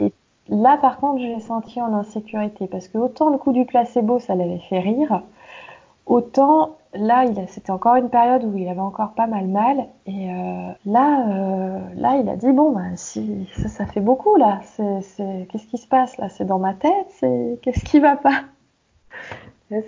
Et 0.00 0.12
là, 0.48 0.76
par 0.76 0.98
contre, 0.98 1.20
je 1.20 1.26
l'ai 1.26 1.40
senti 1.40 1.80
en 1.80 1.92
insécurité 1.92 2.66
parce 2.66 2.88
que 2.88 2.98
autant 2.98 3.30
le 3.30 3.38
coup 3.38 3.52
du 3.52 3.64
placebo, 3.64 4.18
ça 4.18 4.34
l'avait 4.34 4.60
fait 4.60 4.78
rire, 4.78 5.22
autant 6.06 6.76
là, 6.94 7.24
c'était 7.48 7.70
encore 7.70 7.96
une 7.96 8.10
période 8.10 8.44
où 8.44 8.56
il 8.56 8.68
avait 8.68 8.80
encore 8.80 9.12
pas 9.12 9.26
mal 9.26 9.46
mal. 9.48 9.86
Et 10.06 10.30
euh, 10.30 10.72
là, 10.86 11.28
euh, 11.28 11.80
là, 11.96 12.16
il 12.16 12.28
a 12.28 12.36
dit 12.36 12.52
bon, 12.52 12.72
ben, 12.72 12.96
si 12.96 13.48
ça, 13.56 13.68
ça 13.68 13.86
fait 13.86 14.00
beaucoup 14.00 14.36
là. 14.36 14.60
Qu'est-ce 14.76 15.66
qui 15.66 15.78
se 15.78 15.86
passe 15.86 16.16
là? 16.18 16.28
C'est 16.28 16.44
dans 16.44 16.58
ma 16.58 16.74
tête? 16.74 17.06
C'est 17.18 17.58
qu'est-ce 17.62 17.84
qui 17.84 17.98
va 17.98 18.16
pas? 18.16 18.42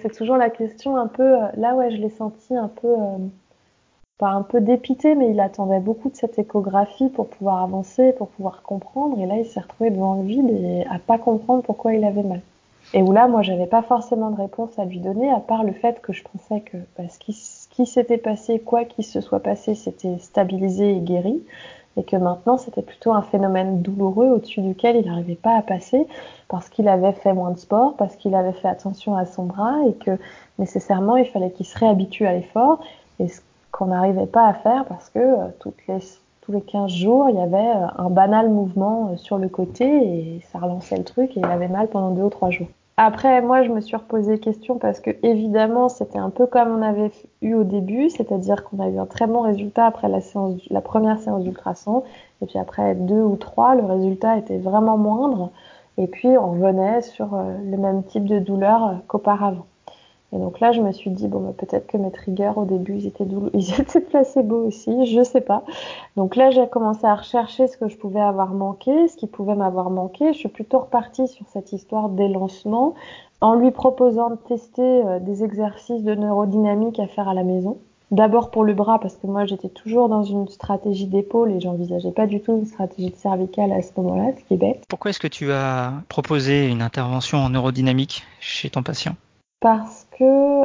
C'est 0.03 0.15
toujours 0.15 0.37
la 0.37 0.51
question 0.51 0.97
un 0.97 1.07
peu. 1.07 1.23
Euh, 1.23 1.47
là, 1.57 1.75
ouais, 1.75 1.91
je 1.91 1.97
l'ai 1.97 2.11
senti 2.11 2.57
un 2.57 2.69
peu. 2.69 2.89
Euh, 2.89 3.19
pas 4.17 4.31
un 4.31 4.43
peu 4.43 4.61
dépité, 4.61 5.17
mais 5.17 5.31
il 5.31 5.41
attendait 5.41 5.81
beaucoup 5.81 6.09
de 6.09 6.15
cette 6.15 6.39
échographie 6.39 7.09
pour 7.09 7.29
pouvoir 7.29 7.63
avancer, 7.63 8.13
pour 8.13 8.29
pouvoir 8.29 8.63
comprendre. 8.63 9.19
Et 9.19 9.27
là, 9.27 9.37
il 9.37 9.45
s'est 9.45 9.61
retrouvé 9.61 9.91
devant 9.91 10.15
le 10.15 10.23
vide 10.23 10.51
et 10.51 10.85
à 10.89 10.99
pas 11.01 11.19
comprendre 11.19 11.63
pourquoi 11.63 11.95
il 11.95 12.05
avait 12.05 12.23
mal. 12.23 12.41
Et 12.93 13.03
où 13.03 13.13
là, 13.13 13.27
moi, 13.27 13.43
j'avais 13.43 13.67
pas 13.67 13.83
forcément 13.83 14.31
de 14.31 14.37
réponse 14.37 14.79
à 14.79 14.85
lui 14.85 15.01
donner, 15.01 15.31
à 15.31 15.41
part 15.41 15.65
le 15.65 15.73
fait 15.73 16.01
que 16.01 16.13
je 16.13 16.23
pensais 16.23 16.61
que 16.61 16.77
bah, 16.97 17.05
ce 17.09 17.19
qui, 17.19 17.87
s'était 17.87 18.19
passé, 18.19 18.61
quoi 18.61 18.85
qu'il 18.85 19.05
se 19.05 19.21
soit 19.21 19.41
passé, 19.41 19.75
c'était 19.75 20.19
stabilisé 20.19 20.97
et 20.97 21.01
guéri 21.01 21.43
et 21.97 22.03
que 22.03 22.17
maintenant 22.17 22.57
c'était 22.57 22.83
plutôt 22.83 23.13
un 23.13 23.23
phénomène 23.23 23.83
douloureux 23.83 24.29
au-dessus 24.29 24.61
duquel 24.61 24.97
il 24.97 25.07
n'arrivait 25.07 25.35
pas 25.35 25.57
à 25.57 25.63
passer 25.63 26.07
parce 26.49 26.69
qu'il 26.69 26.89
avait 26.89 27.13
fait 27.13 27.33
moins 27.33 27.51
de 27.51 27.59
sport, 27.59 27.95
parce 27.97 28.17
qu'il 28.17 28.35
avait 28.35 28.53
fait 28.53 28.69
attention 28.69 29.17
à 29.17 29.27
son 29.27 29.45
bras 29.45 29.77
et 29.89 29.95
que 29.95 30.19
nécessairement 30.59 31.17
il 31.17 31.27
fallait 31.27 31.51
qu'il 31.51 31.67
se 31.67 31.79
réhabitue 31.79 32.27
à 32.27 32.33
l'effort 32.33 32.81
et 33.21 33.29
ce 33.29 33.41
qu'on 33.71 33.87
n'arrivait 33.87 34.27
pas 34.27 34.47
à 34.47 34.55
faire 34.55 34.85
parce 34.87 35.11
que 35.11 35.19
euh, 35.19 35.49
toutes 35.61 35.87
les, 35.89 35.99
tous 36.43 36.53
les 36.53 36.63
15 36.63 36.91
jours 36.91 37.29
il 37.31 37.37
y 37.37 37.41
avait 37.41 37.59
euh, 37.59 37.87
un 37.99 38.11
banal 38.11 38.49
mouvement 38.49 39.11
euh, 39.13 39.17
sur 39.17 39.39
le 39.39 39.49
côté 39.49 39.85
et 39.85 40.41
ça 40.53 40.59
relançait 40.59 40.97
le 40.97 41.05
truc 41.05 41.37
et 41.37 41.41
il 41.41 41.47
avait 41.47 41.69
mal 41.69 41.89
pendant 41.89 42.11
deux 42.11 42.23
ou 42.23 42.31
trois 42.31 42.51
jours. 42.51 42.69
Après, 42.97 43.43
moi, 43.43 43.65
je 43.65 43.71
me 43.71 43.81
suis 43.81 43.97
reposé 43.97 44.39
question 44.39 44.79
parce 44.79 45.01
que 45.01 45.11
évidemment, 45.25 45.89
c'était 45.89 46.19
un 46.19 46.31
peu 46.31 46.47
comme 46.47 46.69
on 46.69 46.83
avait 46.83 47.11
eu 47.43 47.55
au 47.55 47.65
début, 47.65 48.09
c'est-à-dire 48.09 48.63
qu'on 48.63 48.79
a 48.79 48.89
eu 48.89 48.99
un 48.99 49.07
très 49.07 49.27
bon 49.27 49.41
résultat 49.41 49.87
après 49.87 50.09
la 50.09 50.21
séance, 50.21 50.61
la 50.71 50.81
première 50.81 51.19
séance 51.19 51.43
d'ultrason, 51.43 52.05
et 52.41 52.47
puis 52.47 52.59
après 52.59 52.95
deux 52.95 53.23
ou 53.23 53.35
trois, 53.37 53.75
le 53.75 53.85
résultat 53.85 54.39
était 54.39 54.59
vraiment 54.59 54.97
moindre, 54.97 55.51
et 55.99 56.07
puis 56.07 56.29
on 56.39 56.53
revenait 56.53 57.03
sur 57.03 57.35
euh, 57.35 57.57
le 57.65 57.77
même 57.77 58.05
type 58.05 58.27
de 58.27 58.39
douleur 58.39 58.87
euh, 58.87 58.95
qu'auparavant. 59.09 59.67
Et 60.35 60.39
donc 60.39 60.59
là, 60.59 60.73
je 60.73 60.81
me 60.81 60.91
suis 60.91 61.11
dit, 61.11 61.29
bon, 61.29 61.41
bah, 61.41 61.53
peut-être 61.57 61.87
que 61.87 61.97
mes 61.97 62.11
triggers 62.11 62.53
au 62.57 62.65
début, 62.65 62.97
ils 62.97 63.07
étaient, 63.07 63.25
douleux, 63.25 63.51
ils 63.55 63.81
étaient 63.81 64.01
placebo 64.01 64.67
aussi, 64.67 65.07
je 65.07 65.23
sais 65.23 65.41
pas. 65.41 65.63
Donc 66.17 66.35
là, 66.35 66.51
j'ai 66.51 66.67
commencé 66.67 67.07
à 67.07 67.15
rechercher 67.15 67.69
ce 67.69 67.77
que 67.77 67.89
je 67.89 67.97
pouvais 67.97 68.21
avoir 68.21 68.53
manqué, 68.53 69.09
ce 69.09 69.17
qui 69.17 69.29
pouvait 69.29 69.55
m'avoir 69.55 69.91
manqué. 69.91 70.33
Je 70.33 70.39
suis 70.39 70.49
plutôt 70.49 70.81
repartie 70.81 71.29
sur 71.29 71.47
cette 71.53 71.73
histoire 71.73 72.09
d'élancement 72.09 72.95
en 73.41 73.55
lui 73.55 73.71
proposant 73.71 74.31
de 74.31 74.37
tester 74.37 74.83
euh, 74.83 75.21
des 75.21 75.45
exercices 75.45 76.03
de 76.03 76.15
neurodynamique 76.15 76.99
à 76.99 77.07
faire 77.07 77.29
à 77.29 77.35
la 77.35 77.45
maison. 77.45 77.79
D'abord 78.11 78.51
pour 78.51 78.65
le 78.65 78.75
bras, 78.75 79.01
parce 79.01 79.17
que 79.17 79.27
moi 79.27 79.45
j'étais 79.45 79.69
toujours 79.69 80.09
dans 80.09 80.23
une 80.23 80.49
stratégie 80.49 81.07
d'épaule 81.07 81.51
et 81.51 81.61
j'envisageais 81.61 82.13
pas 82.13 82.27
du 82.27 82.41
tout 82.41 82.53
une 82.53 82.67
stratégie 82.67 83.11
de 83.11 83.17
cervicale 83.17 83.73
à 83.73 83.83
ce 83.83 83.91
moment-là, 83.97 84.33
ce 84.39 84.45
qui 84.45 84.55
est 84.55 84.57
bête. 84.57 84.85
Pourquoi 84.89 85.11
est-ce 85.11 85.19
que 85.19 85.27
tu 85.27 85.51
as 85.51 85.93
proposé 86.09 86.69
une 86.69 86.83
intervention 86.83 87.39
en 87.39 87.51
neurodynamique 87.51 88.23
chez 88.41 88.71
ton 88.71 88.83
patient? 88.83 89.17
Parce 89.61 90.07
que 90.19 90.25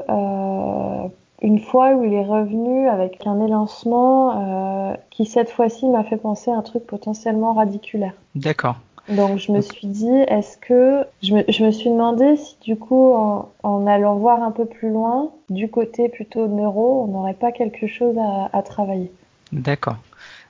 euh, 0.10 1.08
une 1.42 1.60
fois 1.60 1.94
où 1.94 2.04
il 2.04 2.14
est 2.14 2.26
revenu 2.26 2.88
avec 2.90 3.26
un 3.26 3.46
élancement 3.46 4.92
euh, 4.92 4.96
qui 5.10 5.26
cette 5.26 5.50
fois-ci 5.50 5.88
m'a 5.88 6.04
fait 6.04 6.18
penser 6.18 6.52
à 6.52 6.56
un 6.56 6.62
truc 6.62 6.86
potentiellement 6.86 7.54
radiculaire. 7.54 8.14
D'accord. 8.36 8.76
Donc 9.08 9.40
je 9.40 9.52
me 9.52 9.62
suis 9.62 9.88
dit, 9.88 10.12
est-ce 10.28 10.58
que 10.58 11.04
je 11.24 11.34
me, 11.34 11.44
je 11.48 11.64
me, 11.64 11.72
suis 11.72 11.90
demandé 11.90 12.36
si 12.36 12.58
du 12.62 12.76
coup 12.76 13.14
en, 13.14 13.50
en, 13.64 13.88
allant 13.88 14.18
voir 14.18 14.44
un 14.44 14.52
peu 14.52 14.66
plus 14.66 14.90
loin, 14.90 15.32
du 15.50 15.68
côté 15.70 16.10
plutôt 16.10 16.48
neuro, 16.48 17.06
on 17.06 17.12
n'aurait 17.12 17.34
pas 17.34 17.52
quelque 17.52 17.88
chose 17.88 18.16
à, 18.20 18.56
à 18.56 18.62
travailler. 18.62 19.12
D'accord. 19.52 19.96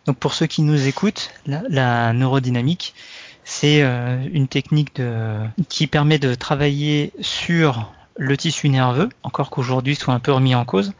Donc 0.06 0.18
pour 0.18 0.34
ceux 0.34 0.48
qui 0.48 0.62
nous 0.62 0.88
écoutent, 0.88 1.32
la, 1.46 1.62
la 1.70 2.14
neurodynamique, 2.14 2.96
C'est 3.44 3.82
une 3.82 4.48
technique 4.48 4.96
de, 4.98 5.38
qui 5.70 5.88
permet 5.88 6.20
de 6.20 6.36
travailler 6.36 7.12
sur 7.20 7.92
le 8.20 8.38
tissu 8.38 8.70
nerveux, 8.70 9.10
encore 9.24 9.50
qu'aujourd'hui 9.50 9.96
soit 9.96 10.14
un 10.14 10.20
peu 10.20 10.32
remis 10.32 10.54
en 10.54 10.66
cause. 10.66 10.94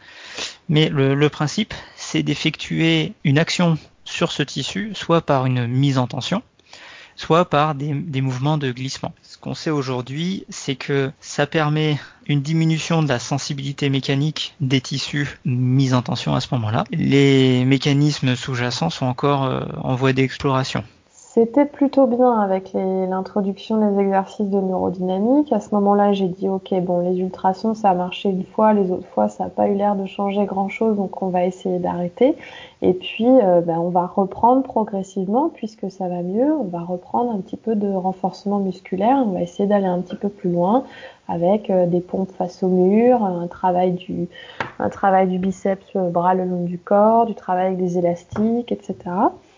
Mais 0.68 0.88
le, 0.88 1.28
principe, 1.28 1.74
c'est 1.94 2.22
d'effectuer 2.22 3.12
une 3.24 3.38
action 3.38 3.78
sur 4.04 4.32
ce 4.32 4.42
tissu, 4.42 4.92
soit 4.94 5.20
par 5.20 5.46
une 5.46 5.66
mise 5.66 5.98
en 5.98 6.06
tension, 6.06 6.42
soit 7.16 7.44
par 7.44 7.74
des, 7.74 8.20
mouvements 8.20 8.56
de 8.56 8.72
glissement. 8.72 9.12
Ce 9.22 9.36
qu'on 9.36 9.54
sait 9.54 9.70
aujourd'hui, 9.70 10.44
c'est 10.48 10.76
que 10.76 11.12
ça 11.20 11.46
permet 11.46 12.00
une 12.26 12.40
diminution 12.40 13.02
de 13.02 13.08
la 13.08 13.18
sensibilité 13.18 13.90
mécanique 13.90 14.54
des 14.60 14.80
tissus 14.80 15.38
mis 15.44 15.92
en 15.92 16.02
tension 16.02 16.34
à 16.34 16.40
ce 16.40 16.48
moment-là. 16.52 16.84
Les 16.90 17.64
mécanismes 17.66 18.34
sous-jacents 18.34 18.90
sont 18.90 19.06
encore 19.06 19.44
euh, 19.44 19.60
en 19.82 19.94
voie 19.94 20.12
d'exploration. 20.12 20.84
C'était 21.32 21.64
plutôt 21.64 22.08
bien 22.08 22.40
avec 22.40 22.72
l'introduction 22.72 23.78
des 23.78 24.00
exercices 24.00 24.50
de 24.50 24.60
neurodynamique. 24.60 25.52
À 25.52 25.60
ce 25.60 25.72
moment-là, 25.76 26.12
j'ai 26.12 26.26
dit 26.26 26.48
ok, 26.48 26.74
bon, 26.80 27.08
les 27.08 27.20
ultrasons, 27.20 27.76
ça 27.76 27.90
a 27.90 27.94
marché 27.94 28.30
une 28.30 28.42
fois, 28.42 28.72
les 28.72 28.90
autres 28.90 29.06
fois, 29.06 29.28
ça 29.28 29.44
n'a 29.44 29.50
pas 29.50 29.68
eu 29.68 29.74
l'air 29.74 29.94
de 29.94 30.06
changer 30.06 30.44
grand-chose, 30.44 30.96
donc 30.96 31.22
on 31.22 31.28
va 31.28 31.44
essayer 31.44 31.78
d'arrêter. 31.78 32.34
Et 32.82 32.94
puis, 32.94 33.28
euh, 33.28 33.60
ben, 33.60 33.78
on 33.78 33.90
va 33.90 34.06
reprendre 34.06 34.64
progressivement, 34.64 35.50
puisque 35.54 35.88
ça 35.88 36.08
va 36.08 36.22
mieux, 36.22 36.52
on 36.52 36.64
va 36.64 36.80
reprendre 36.80 37.30
un 37.30 37.38
petit 37.38 37.56
peu 37.56 37.76
de 37.76 37.92
renforcement 37.92 38.58
musculaire, 38.58 39.22
on 39.24 39.30
va 39.30 39.42
essayer 39.42 39.68
d'aller 39.68 39.86
un 39.86 40.00
petit 40.00 40.16
peu 40.16 40.30
plus 40.30 40.50
loin 40.50 40.82
avec 41.28 41.70
euh, 41.70 41.86
des 41.86 42.00
pompes 42.00 42.32
face 42.32 42.60
au 42.64 42.68
mur, 42.68 43.22
un 43.22 43.46
travail 43.46 43.92
du, 43.92 44.26
un 44.80 44.88
travail 44.88 45.28
du 45.28 45.38
biceps 45.38 45.94
euh, 45.94 46.10
bras 46.10 46.34
le 46.34 46.44
long 46.44 46.64
du 46.64 46.78
corps, 46.78 47.26
du 47.26 47.36
travail 47.36 47.66
avec 47.66 47.78
des 47.78 47.98
élastiques, 47.98 48.72
etc 48.72 48.96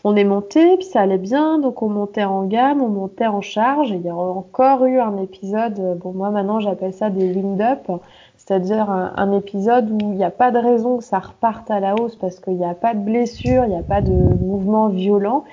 on 0.04 0.16
est 0.16 0.24
monté, 0.24 0.76
puis 0.76 0.86
ça 0.86 1.00
allait 1.00 1.18
bien, 1.18 1.58
donc 1.58 1.82
on 1.82 1.88
montait 1.88 2.24
en 2.24 2.44
gamme, 2.44 2.82
on 2.82 2.88
montait 2.88 3.26
en 3.26 3.40
charge. 3.40 3.92
Et 3.92 3.96
il 3.96 4.02
y 4.02 4.08
a 4.08 4.16
encore 4.16 4.84
eu 4.84 4.98
un 4.98 5.16
épisode, 5.18 5.78
euh, 5.78 5.94
bon 5.94 6.12
moi 6.12 6.30
maintenant 6.30 6.60
j'appelle 6.60 6.92
ça 6.92 7.10
des 7.10 7.32
wind-up, 7.32 7.88
c'est-à-dire 8.36 8.90
un, 8.90 9.32
épisode 9.32 9.90
où 9.90 10.12
il 10.12 10.16
n'y 10.16 10.24
a 10.24 10.30
pas 10.30 10.50
de 10.50 10.58
raison 10.58 10.98
que 10.98 11.04
ça 11.04 11.20
reparte 11.20 11.70
à 11.70 11.78
la 11.78 11.94
hausse 11.94 12.16
parce 12.16 12.40
qu'il 12.40 12.56
n'y 12.56 12.64
a 12.64 12.74
pas 12.74 12.94
de 12.94 12.98
blessure, 12.98 13.64
il 13.64 13.70
n'y 13.70 13.78
a 13.78 13.82
pas 13.82 14.00
de 14.00 14.12
mouvement 14.12 14.88
violent. 14.88 15.44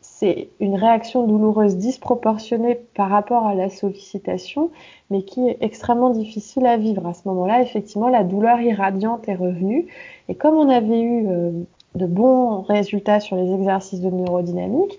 C'est 0.00 0.48
une 0.60 0.74
réaction 0.74 1.26
douloureuse 1.26 1.76
disproportionnée 1.76 2.80
par 2.94 3.08
rapport 3.08 3.46
à 3.46 3.54
la 3.54 3.70
sollicitation, 3.70 4.70
mais 5.10 5.22
qui 5.22 5.48
est 5.48 5.58
extrêmement 5.60 6.10
difficile 6.10 6.66
à 6.66 6.76
vivre. 6.76 7.06
À 7.06 7.14
ce 7.14 7.26
moment-là, 7.28 7.62
effectivement, 7.62 8.08
la 8.08 8.24
douleur 8.24 8.60
irradiante 8.60 9.28
est 9.28 9.34
revenue. 9.34 9.86
Et 10.28 10.34
comme 10.34 10.56
on 10.56 10.68
avait 10.68 11.00
eu 11.00 11.26
euh, 11.28 11.50
de 11.94 12.06
bons 12.06 12.62
résultats 12.62 13.20
sur 13.20 13.36
les 13.36 13.52
exercices 13.52 14.00
de 14.00 14.10
neurodynamique 14.10 14.98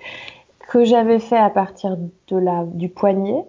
que 0.68 0.84
j'avais 0.84 1.20
fait 1.20 1.38
à 1.38 1.50
partir 1.50 1.98
de 2.28 2.38
la, 2.38 2.64
du 2.66 2.90
poignet. 2.90 3.46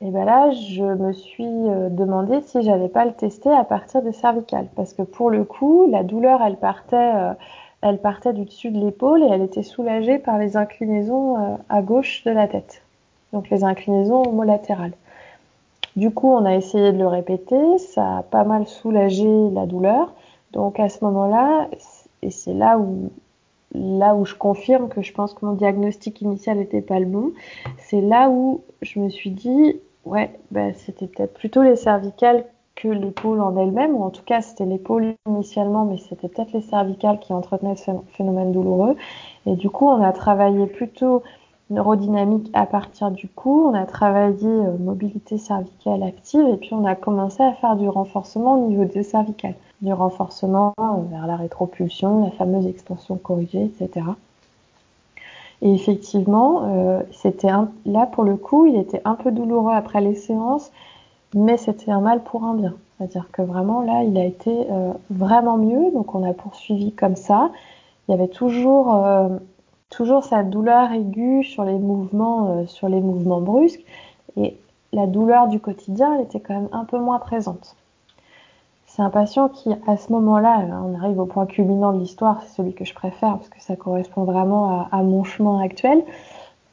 Et 0.00 0.10
ben 0.10 0.24
là, 0.24 0.50
je 0.50 0.82
me 0.82 1.12
suis 1.12 1.44
euh, 1.44 1.88
demandé 1.88 2.40
si 2.42 2.62
j'allais 2.62 2.88
pas 2.88 3.04
le 3.04 3.12
tester 3.12 3.50
à 3.50 3.64
partir 3.64 4.02
des 4.02 4.12
cervicales, 4.12 4.66
parce 4.74 4.92
que 4.92 5.02
pour 5.02 5.30
le 5.30 5.44
coup, 5.44 5.88
la 5.88 6.02
douleur, 6.02 6.42
elle 6.42 6.56
partait, 6.56 6.96
euh, 6.96 7.32
elle 7.80 7.98
partait 7.98 8.32
du 8.32 8.44
dessus 8.44 8.70
de 8.70 8.78
l'épaule 8.78 9.22
et 9.22 9.28
elle 9.28 9.42
était 9.42 9.62
soulagée 9.62 10.18
par 10.18 10.38
les 10.38 10.56
inclinaisons 10.56 11.38
euh, 11.38 11.56
à 11.68 11.80
gauche 11.80 12.24
de 12.24 12.32
la 12.32 12.48
tête, 12.48 12.82
donc 13.32 13.48
les 13.50 13.64
inclinaisons 13.64 14.22
homolatérales. 14.28 14.92
Du 15.96 16.10
coup, 16.10 16.28
on 16.28 16.44
a 16.44 16.54
essayé 16.54 16.92
de 16.92 16.98
le 16.98 17.06
répéter, 17.06 17.78
ça 17.78 18.18
a 18.18 18.22
pas 18.24 18.42
mal 18.42 18.66
soulagé 18.66 19.28
la 19.52 19.64
douleur. 19.64 20.12
Donc 20.52 20.80
à 20.80 20.88
ce 20.88 21.04
moment-là, 21.04 21.68
et 22.24 22.30
c'est 22.30 22.54
là 22.54 22.78
où 22.78 23.10
je 24.24 24.34
confirme 24.34 24.88
que 24.88 25.02
je 25.02 25.12
pense 25.12 25.34
que 25.34 25.44
mon 25.44 25.52
diagnostic 25.52 26.20
initial 26.22 26.58
n'était 26.58 26.82
pas 26.82 26.98
le 26.98 27.06
bon, 27.06 27.32
c'est 27.78 28.00
là 28.00 28.30
où 28.30 28.62
je 28.82 28.98
me 28.98 29.08
suis 29.10 29.30
dit, 29.30 29.80
ouais, 30.04 30.30
bah, 30.50 30.72
c'était 30.74 31.06
peut-être 31.06 31.34
plutôt 31.34 31.62
les 31.62 31.76
cervicales 31.76 32.46
que 32.76 32.88
l'épaule 32.88 33.40
en 33.40 33.56
elle-même, 33.56 33.94
ou 33.94 34.02
en 34.02 34.10
tout 34.10 34.24
cas 34.24 34.42
c'était 34.42 34.64
l'épaule 34.64 35.14
initialement, 35.26 35.84
mais 35.84 35.96
c'était 35.98 36.26
peut-être 36.28 36.52
les 36.52 36.62
cervicales 36.62 37.20
qui 37.20 37.32
entretenaient 37.32 37.76
ce 37.76 37.92
phénomène 38.08 38.50
douloureux. 38.50 38.96
Et 39.46 39.54
du 39.54 39.70
coup, 39.70 39.86
on 39.86 40.02
a 40.02 40.12
travaillé 40.12 40.66
plutôt 40.66 41.22
neurodynamique 41.70 42.50
à 42.52 42.66
partir 42.66 43.10
du 43.10 43.28
cou, 43.28 43.70
on 43.70 43.74
a 43.74 43.86
travaillé 43.86 44.46
euh, 44.46 44.76
mobilité 44.78 45.38
cervicale 45.38 46.02
active, 46.02 46.46
et 46.46 46.56
puis 46.56 46.70
on 46.72 46.84
a 46.84 46.94
commencé 46.94 47.42
à 47.42 47.52
faire 47.52 47.76
du 47.76 47.88
renforcement 47.88 48.62
au 48.62 48.68
niveau 48.68 48.84
des 48.84 49.02
cervicales 49.02 49.54
du 49.84 49.92
renforcement 49.92 50.74
euh, 50.78 50.84
vers 51.10 51.26
la 51.26 51.36
rétropulsion, 51.36 52.24
la 52.24 52.30
fameuse 52.32 52.66
extension 52.66 53.16
corrigée, 53.16 53.64
etc. 53.64 54.06
Et 55.62 55.72
effectivement, 55.72 56.62
euh, 56.64 57.02
c'était 57.12 57.50
là 57.86 58.06
pour 58.06 58.24
le 58.24 58.36
coup, 58.36 58.66
il 58.66 58.76
était 58.76 59.02
un 59.04 59.14
peu 59.14 59.30
douloureux 59.30 59.72
après 59.72 60.00
les 60.00 60.14
séances, 60.14 60.70
mais 61.34 61.56
c'était 61.56 61.90
un 61.90 62.00
mal 62.00 62.22
pour 62.22 62.44
un 62.44 62.54
bien. 62.54 62.74
C'est-à-dire 62.96 63.28
que 63.32 63.42
vraiment 63.42 63.82
là, 63.82 64.02
il 64.04 64.16
a 64.18 64.24
été 64.24 64.66
euh, 64.70 64.92
vraiment 65.10 65.56
mieux. 65.56 65.90
Donc 65.92 66.14
on 66.14 66.28
a 66.28 66.32
poursuivi 66.32 66.92
comme 66.92 67.16
ça. 67.16 67.50
Il 68.08 68.12
y 68.12 68.14
avait 68.14 68.28
toujours 68.28 68.94
toujours 69.90 70.24
sa 70.24 70.42
douleur 70.42 70.92
aiguë 70.92 71.44
sur 71.44 71.64
les 71.64 71.78
mouvements 71.78 72.66
sur 72.66 72.88
les 72.88 73.00
mouvements 73.00 73.40
brusques 73.40 73.84
et 74.36 74.56
la 74.94 75.06
douleur 75.06 75.48
du 75.48 75.60
quotidien, 75.60 76.14
elle 76.14 76.24
était 76.24 76.40
quand 76.40 76.54
même 76.54 76.68
un 76.72 76.84
peu 76.84 76.98
moins 76.98 77.18
présente. 77.18 77.76
C'est 78.86 79.02
un 79.02 79.10
patient 79.10 79.48
qui, 79.48 79.70
à 79.88 79.96
ce 79.96 80.12
moment-là, 80.12 80.60
euh, 80.60 80.70
on 80.70 80.94
arrive 80.94 81.18
au 81.18 81.26
point 81.26 81.46
culminant 81.46 81.92
de 81.92 81.98
l'histoire, 81.98 82.40
c'est 82.42 82.54
celui 82.54 82.74
que 82.74 82.84
je 82.84 82.94
préfère 82.94 83.36
parce 83.36 83.48
que 83.48 83.60
ça 83.60 83.74
correspond 83.74 84.22
vraiment 84.22 84.86
à, 84.90 85.02
mon 85.02 85.24
chemin 85.24 85.60
actuel. 85.60 86.04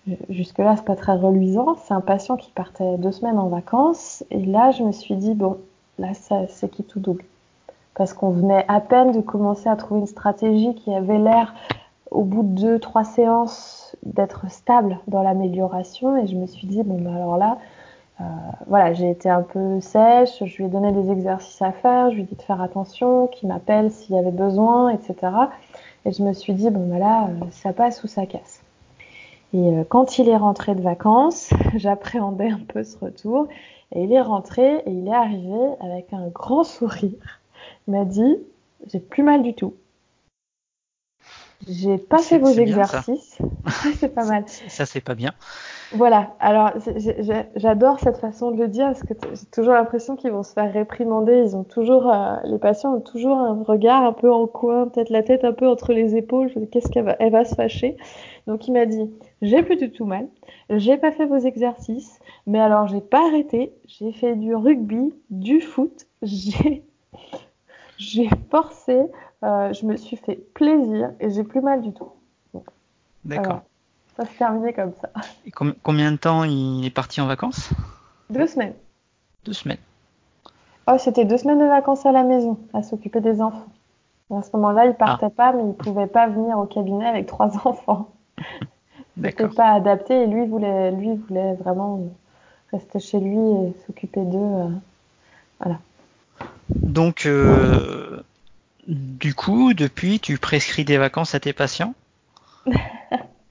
Euh, 0.08 0.14
jusque-là, 0.30 0.76
c'est 0.78 0.86
pas 0.86 0.96
très 0.96 1.16
reluisant. 1.16 1.78
C'est 1.84 1.96
un 1.96 2.02
patient 2.02 2.38
qui 2.38 2.52
partait 2.52 2.98
deux 2.98 3.12
semaines 3.12 3.40
en 3.40 3.48
vacances 3.48 4.24
et 4.30 4.46
là, 4.46 4.70
je 4.70 4.84
me 4.84 4.92
suis 4.92 5.16
dit 5.16 5.34
bon, 5.34 5.58
là, 5.98 6.10
c'est 6.14 6.70
qui 6.70 6.84
tout 6.84 7.00
double, 7.00 7.24
parce 7.96 8.14
qu'on 8.14 8.30
venait 8.30 8.66
à 8.68 8.82
peine 8.82 9.14
de 9.14 9.22
commencer 9.22 9.68
à 9.68 9.76
trouver 9.76 10.02
une 10.02 10.08
stratégie 10.08 10.76
qui 10.76 10.94
avait 10.94 11.18
l'air, 11.18 11.56
au 12.12 12.24
bout 12.24 12.44
de 12.44 12.62
deux, 12.62 12.80
trois 12.80 13.04
séances, 13.04 13.96
d'être 14.04 14.50
stable 14.52 15.00
dans 15.08 15.24
l'amélioration 15.24 16.18
et 16.18 16.28
je 16.28 16.36
me 16.36 16.46
suis 16.46 16.68
dit 16.68 16.84
bon, 16.84 17.00
ben 17.00 17.16
alors 17.16 17.38
là, 17.38 17.58
euh, 18.20 18.24
voilà, 18.68 18.94
j'ai 18.94 19.10
été 19.10 19.30
un 19.30 19.42
peu 19.42 19.80
sèche, 19.80 20.44
je 20.44 20.58
lui 20.58 20.66
ai 20.66 20.68
donné 20.68 20.92
des 20.92 21.10
exercices 21.10 21.62
à 21.62 21.72
faire, 21.72 22.12
je 22.12 22.16
lui 22.16 22.24
ai 22.24 22.26
dit 22.26 22.36
de 22.36 22.42
faire 22.42 22.62
attention, 22.62 23.28
qu'il 23.28 23.48
m'appelle 23.48 23.92
s'il 23.92 24.16
y 24.16 24.20
avait 24.20 24.32
besoin, 24.32 24.90
etc. 24.90 25.16
Et 26.06 26.12
je 26.12 26.22
me 26.24 26.34
suis 26.34 26.54
dit, 26.54 26.70
bon, 26.70 26.88
voilà, 26.88 27.30
bah 27.30 27.46
euh, 27.46 27.50
ça 27.52 27.74
passe 27.74 28.04
ou 28.04 28.08
ça 28.08 28.26
casse. 28.26 28.62
Et 29.54 29.58
euh, 29.58 29.84
quand 29.88 30.18
il 30.18 30.30
est 30.30 30.38
rentré 30.38 30.76
de 30.76 30.82
vacances, 30.82 31.52
j'appréhendais 31.76 32.50
un 32.50 32.62
peu 32.68 32.84
ce 32.84 32.98
retour. 33.00 33.48
Et 33.94 34.04
il 34.04 34.14
est 34.14 34.22
rentré 34.22 34.78
et 34.86 34.92
il 34.92 35.08
est 35.08 35.14
arrivé 35.14 35.58
avec 35.82 36.14
un 36.14 36.28
grand 36.28 36.64
sourire. 36.64 37.42
Il 37.88 37.94
m'a 37.94 38.06
dit, 38.06 38.38
j'ai 38.88 39.00
plus 39.00 39.24
mal 39.24 39.44
du 39.44 39.54
tout. 39.54 39.74
J'ai 41.68 41.98
pas 41.98 42.20
fait 42.20 42.40
vos 42.40 42.50
exercices. 42.50 43.38
c'est 43.98 44.14
pas 44.14 44.26
mal. 44.26 44.44
Ça, 44.48 44.86
c'est 44.86 45.02
pas 45.02 45.16
bien. 45.16 45.32
Voilà. 45.94 46.36
Alors, 46.40 46.72
j'adore 47.56 48.00
cette 48.00 48.18
façon 48.18 48.52
de 48.52 48.58
le 48.58 48.68
dire 48.68 48.88
parce 48.88 49.04
que 49.04 49.14
j'ai 49.34 49.46
toujours 49.52 49.74
l'impression 49.74 50.16
qu'ils 50.16 50.32
vont 50.32 50.44
se 50.44 50.54
faire 50.54 50.72
réprimander. 50.72 51.44
Ils 51.46 51.56
ont 51.56 51.64
toujours, 51.64 52.12
euh, 52.12 52.36
les 52.46 52.58
patients 52.58 52.96
ont 52.96 53.02
toujours 53.02 53.38
un 53.38 53.62
regard 53.64 54.04
un 54.04 54.14
peu 54.14 54.32
en 54.32 54.48
coin, 54.48 54.88
peut-être 54.88 55.10
la 55.10 55.24
tête 55.24 55.44
un 55.44 55.54
peu 55.54 55.68
entre 55.68 55.94
les 55.94 56.16
épaules. 56.16 56.50
Je 56.54 56.60
qu'est-ce 56.66 56.90
qu'elle 56.90 57.06
va, 57.06 57.16
elle 57.20 57.32
va 57.32 57.46
se 57.46 57.56
fâcher? 57.56 57.98
Donc, 58.48 58.68
il 58.68 58.72
m'a 58.72 58.86
dit, 58.86 59.12
j'ai 59.42 59.62
plus 59.64 59.76
du 59.76 59.92
tout 59.92 60.06
mal. 60.06 60.28
J'ai 60.70 60.98
pas 60.98 61.12
fait 61.12 61.26
vos 61.26 61.38
exercices, 61.38 62.20
mais 62.48 62.60
alors 62.60 62.88
j'ai 62.88 63.02
pas 63.02 63.28
arrêté. 63.28 63.74
J'ai 63.88 64.14
fait 64.14 64.36
du 64.36 64.56
rugby, 64.56 65.14
du 65.30 65.62
foot. 65.62 66.08
J'ai, 66.24 66.84
j'ai 68.02 68.30
forcé. 68.50 69.00
Euh, 69.44 69.74
je 69.74 69.86
me 69.86 69.96
suis 69.96 70.18
fait 70.18 70.36
plaisir 70.54 71.12
et 71.20 71.30
j'ai 71.32 71.44
plus 71.44 71.62
mal 71.62 71.82
du 71.82 71.94
tout. 71.94 72.12
D'accord. 73.24 73.62
Ça 74.18 74.26
s'est 74.26 74.38
terminé 74.38 74.74
comme 74.74 74.94
ça. 75.02 75.10
Et 75.46 75.52
combien 75.52 76.12
de 76.12 76.18
temps 76.18 76.44
il 76.44 76.86
est 76.86 76.94
parti 76.94 77.22
en 77.22 77.28
vacances? 77.28 77.70
Deux 78.30 78.48
semaines. 78.48 78.74
Deux 79.46 79.54
semaines. 79.54 79.78
Oh, 80.88 80.98
c'était 80.98 81.26
deux 81.26 81.38
semaines 81.38 81.60
de 81.60 81.66
vacances 81.66 82.06
à 82.06 82.12
la 82.12 82.24
maison, 82.24 82.60
à 82.74 82.84
s'occuper 82.84 83.22
des 83.22 83.42
enfants. 83.42 83.68
à 84.36 84.42
ce 84.42 84.50
moment-là, 84.58 84.88
il 84.88 84.96
partait 84.96 85.28
ah. 85.28 85.30
pas, 85.30 85.54
mais 85.54 85.64
il 85.64 85.74
pouvait 85.74 86.08
pas 86.08 86.28
venir 86.28 86.58
au 86.58 86.66
cabinet 86.66 87.06
avec 87.06 87.28
trois 87.28 87.52
enfants. 87.66 88.10
C'était 89.22 89.48
pas 89.48 89.72
adapté 89.72 90.24
et 90.24 90.28
lui 90.28 90.48
voulait, 90.48 90.92
lui 90.92 91.16
voulait 91.16 91.54
vraiment 91.54 92.02
rester 92.72 93.00
chez 93.00 93.20
lui 93.20 93.38
et 93.38 93.76
s'occuper 93.86 94.22
d'eux. 94.22 94.38
Euh, 94.40 94.70
voilà. 95.60 95.80
Donc, 96.86 97.26
euh, 97.26 98.22
du 98.88 99.36
coup, 99.36 99.74
depuis, 99.74 100.20
tu 100.20 100.38
prescris 100.40 100.86
des 100.86 100.98
vacances 100.98 101.36
à 101.36 101.40
tes 101.42 101.54
patients? 101.54 101.96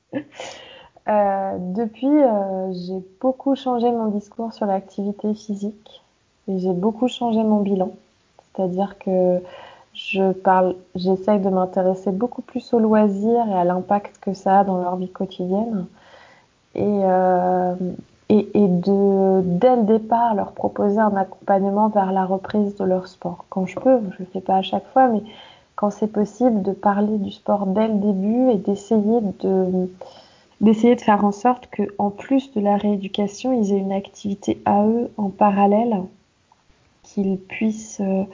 Euh, 1.09 1.57
Depuis, 1.75 2.07
euh, 2.09 2.73
j'ai 2.73 3.01
beaucoup 3.21 3.55
changé 3.57 3.91
mon 3.91 4.09
discours 4.09 4.53
sur 4.53 4.67
l'activité 4.67 5.35
physique 5.35 6.03
et 6.49 6.59
j'ai 6.59 6.73
beaucoup 6.73 7.09
changé 7.09 7.43
mon 7.43 7.63
bilan. 7.63 7.93
C'est-à-dire 8.55 8.99
que 8.99 9.41
je 9.95 10.33
parle, 10.33 10.77
j'essaye 10.95 11.41
de 11.41 11.49
m'intéresser 11.51 12.13
beaucoup 12.13 12.43
plus 12.43 12.73
au 12.75 12.79
loisir 12.81 13.47
et 13.49 13.55
à 13.55 13.65
l'impact 13.65 14.19
que 14.21 14.35
ça 14.35 14.61
a 14.61 14.65
dans 14.65 14.79
leur 14.83 14.97
vie 14.97 15.11
quotidienne. 15.11 15.87
et, 16.75 16.83
et, 18.31 18.69
de, 18.69 19.41
dès 19.43 19.77
le 19.77 19.83
départ, 19.83 20.35
leur 20.35 20.53
proposer 20.53 20.99
un 20.99 21.17
accompagnement 21.17 21.89
vers 21.89 22.13
la 22.13 22.25
reprise 22.25 22.77
de 22.77 22.85
leur 22.85 23.09
sport. 23.09 23.45
Quand 23.51 23.67
je 23.67 23.79
peux, 23.79 23.99
je 24.13 24.19
le 24.21 24.25
fais 24.33 24.41
pas 24.41 24.57
à 24.57 24.63
chaque 24.63 24.87
fois, 24.93 25.09
mais 25.09 25.23
quand 25.75 25.91
c'est 25.91 26.13
possible, 26.13 26.63
de 26.63 26.73
parler 26.73 27.19
du 27.19 27.33
sport 27.33 27.67
dès 27.67 27.89
le 27.89 27.95
début 27.95 28.51
et 28.51 28.57
d'essayer 28.57 29.21
de 29.43 29.89
d'essayer 30.61 30.95
de 30.95 31.01
faire 31.01 31.25
en 31.25 31.33
sorte 31.33 31.69
que, 31.69 31.83
en 31.97 32.11
plus 32.11 32.53
de 32.53 32.61
la 32.61 32.77
rééducation, 32.77 33.51
ils 33.53 33.73
aient 33.73 33.79
une 33.79 33.93
activité 33.93 34.61
à 34.67 34.85
eux 34.85 35.11
en 35.17 35.31
parallèle, 35.31 36.03
qu'ils 37.03 37.39
puissent 37.39 38.03
euh, 38.03 38.25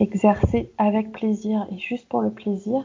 exercer 0.00 0.68
avec 0.78 1.12
plaisir 1.12 1.66
et 1.70 1.78
juste 1.78 2.08
pour 2.08 2.22
le 2.22 2.30
plaisir. 2.30 2.84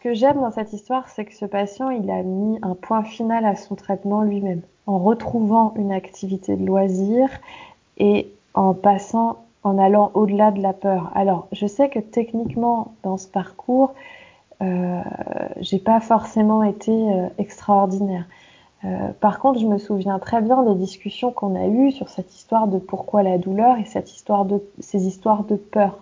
Que 0.00 0.14
j'aime 0.14 0.40
dans 0.40 0.52
cette 0.52 0.72
histoire, 0.72 1.08
c'est 1.08 1.24
que 1.24 1.34
ce 1.34 1.44
patient, 1.44 1.90
il 1.90 2.08
a 2.08 2.22
mis 2.22 2.58
un 2.62 2.76
point 2.76 3.02
final 3.02 3.44
à 3.44 3.56
son 3.56 3.74
traitement 3.74 4.22
lui-même, 4.22 4.60
en 4.86 4.98
retrouvant 4.98 5.74
une 5.74 5.90
activité 5.90 6.54
de 6.54 6.64
loisir 6.64 7.28
et 7.96 8.30
en 8.54 8.74
passant, 8.74 9.38
en 9.64 9.76
allant 9.76 10.12
au-delà 10.14 10.52
de 10.52 10.62
la 10.62 10.72
peur. 10.72 11.10
Alors, 11.16 11.48
je 11.50 11.66
sais 11.66 11.88
que 11.88 11.98
techniquement, 11.98 12.94
dans 13.02 13.16
ce 13.16 13.26
parcours, 13.26 13.92
euh, 14.62 15.00
j'ai 15.60 15.80
pas 15.80 15.98
forcément 15.98 16.62
été 16.62 16.92
euh, 16.92 17.26
extraordinaire. 17.38 18.24
Euh, 18.84 19.08
par 19.20 19.40
contre, 19.40 19.58
je 19.58 19.66
me 19.66 19.78
souviens 19.78 20.20
très 20.20 20.40
bien 20.40 20.62
des 20.62 20.76
discussions 20.76 21.32
qu'on 21.32 21.56
a 21.56 21.66
eues 21.66 21.90
sur 21.90 22.08
cette 22.08 22.32
histoire 22.36 22.68
de 22.68 22.78
pourquoi 22.78 23.24
la 23.24 23.36
douleur 23.36 23.78
et 23.78 23.84
cette 23.84 24.12
histoire 24.12 24.44
de 24.44 24.62
ces 24.78 25.08
histoires 25.08 25.42
de 25.42 25.56
peur. 25.56 25.98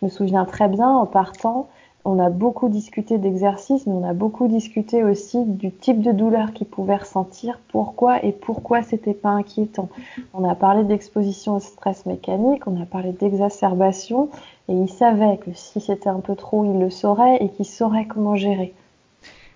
Je 0.00 0.04
me 0.04 0.10
souviens 0.10 0.44
très 0.44 0.68
bien 0.68 0.88
en 0.88 1.06
partant, 1.06 1.66
on 2.06 2.20
a 2.20 2.30
beaucoup 2.30 2.68
discuté 2.68 3.18
d'exercice, 3.18 3.84
mais 3.86 3.92
on 3.92 4.08
a 4.08 4.14
beaucoup 4.14 4.46
discuté 4.46 5.02
aussi 5.02 5.44
du 5.44 5.72
type 5.72 6.00
de 6.00 6.12
douleur 6.12 6.52
qu'il 6.52 6.68
pouvait 6.68 6.96
ressentir, 6.96 7.58
pourquoi 7.68 8.24
et 8.24 8.30
pourquoi 8.30 8.84
c'était 8.84 9.12
pas 9.12 9.30
inquiétant. 9.30 9.88
On 10.32 10.48
a 10.48 10.54
parlé 10.54 10.84
d'exposition 10.84 11.56
au 11.56 11.60
stress 11.60 12.06
mécanique, 12.06 12.66
on 12.68 12.80
a 12.80 12.86
parlé 12.86 13.10
d'exacerbation, 13.10 14.30
et 14.68 14.72
il 14.72 14.88
savait 14.88 15.38
que 15.38 15.50
si 15.52 15.80
c'était 15.80 16.08
un 16.08 16.20
peu 16.20 16.36
trop, 16.36 16.64
il 16.64 16.78
le 16.78 16.90
saurait 16.90 17.38
et 17.42 17.48
qu'il 17.48 17.66
saurait 17.66 18.06
comment 18.06 18.36
gérer. 18.36 18.72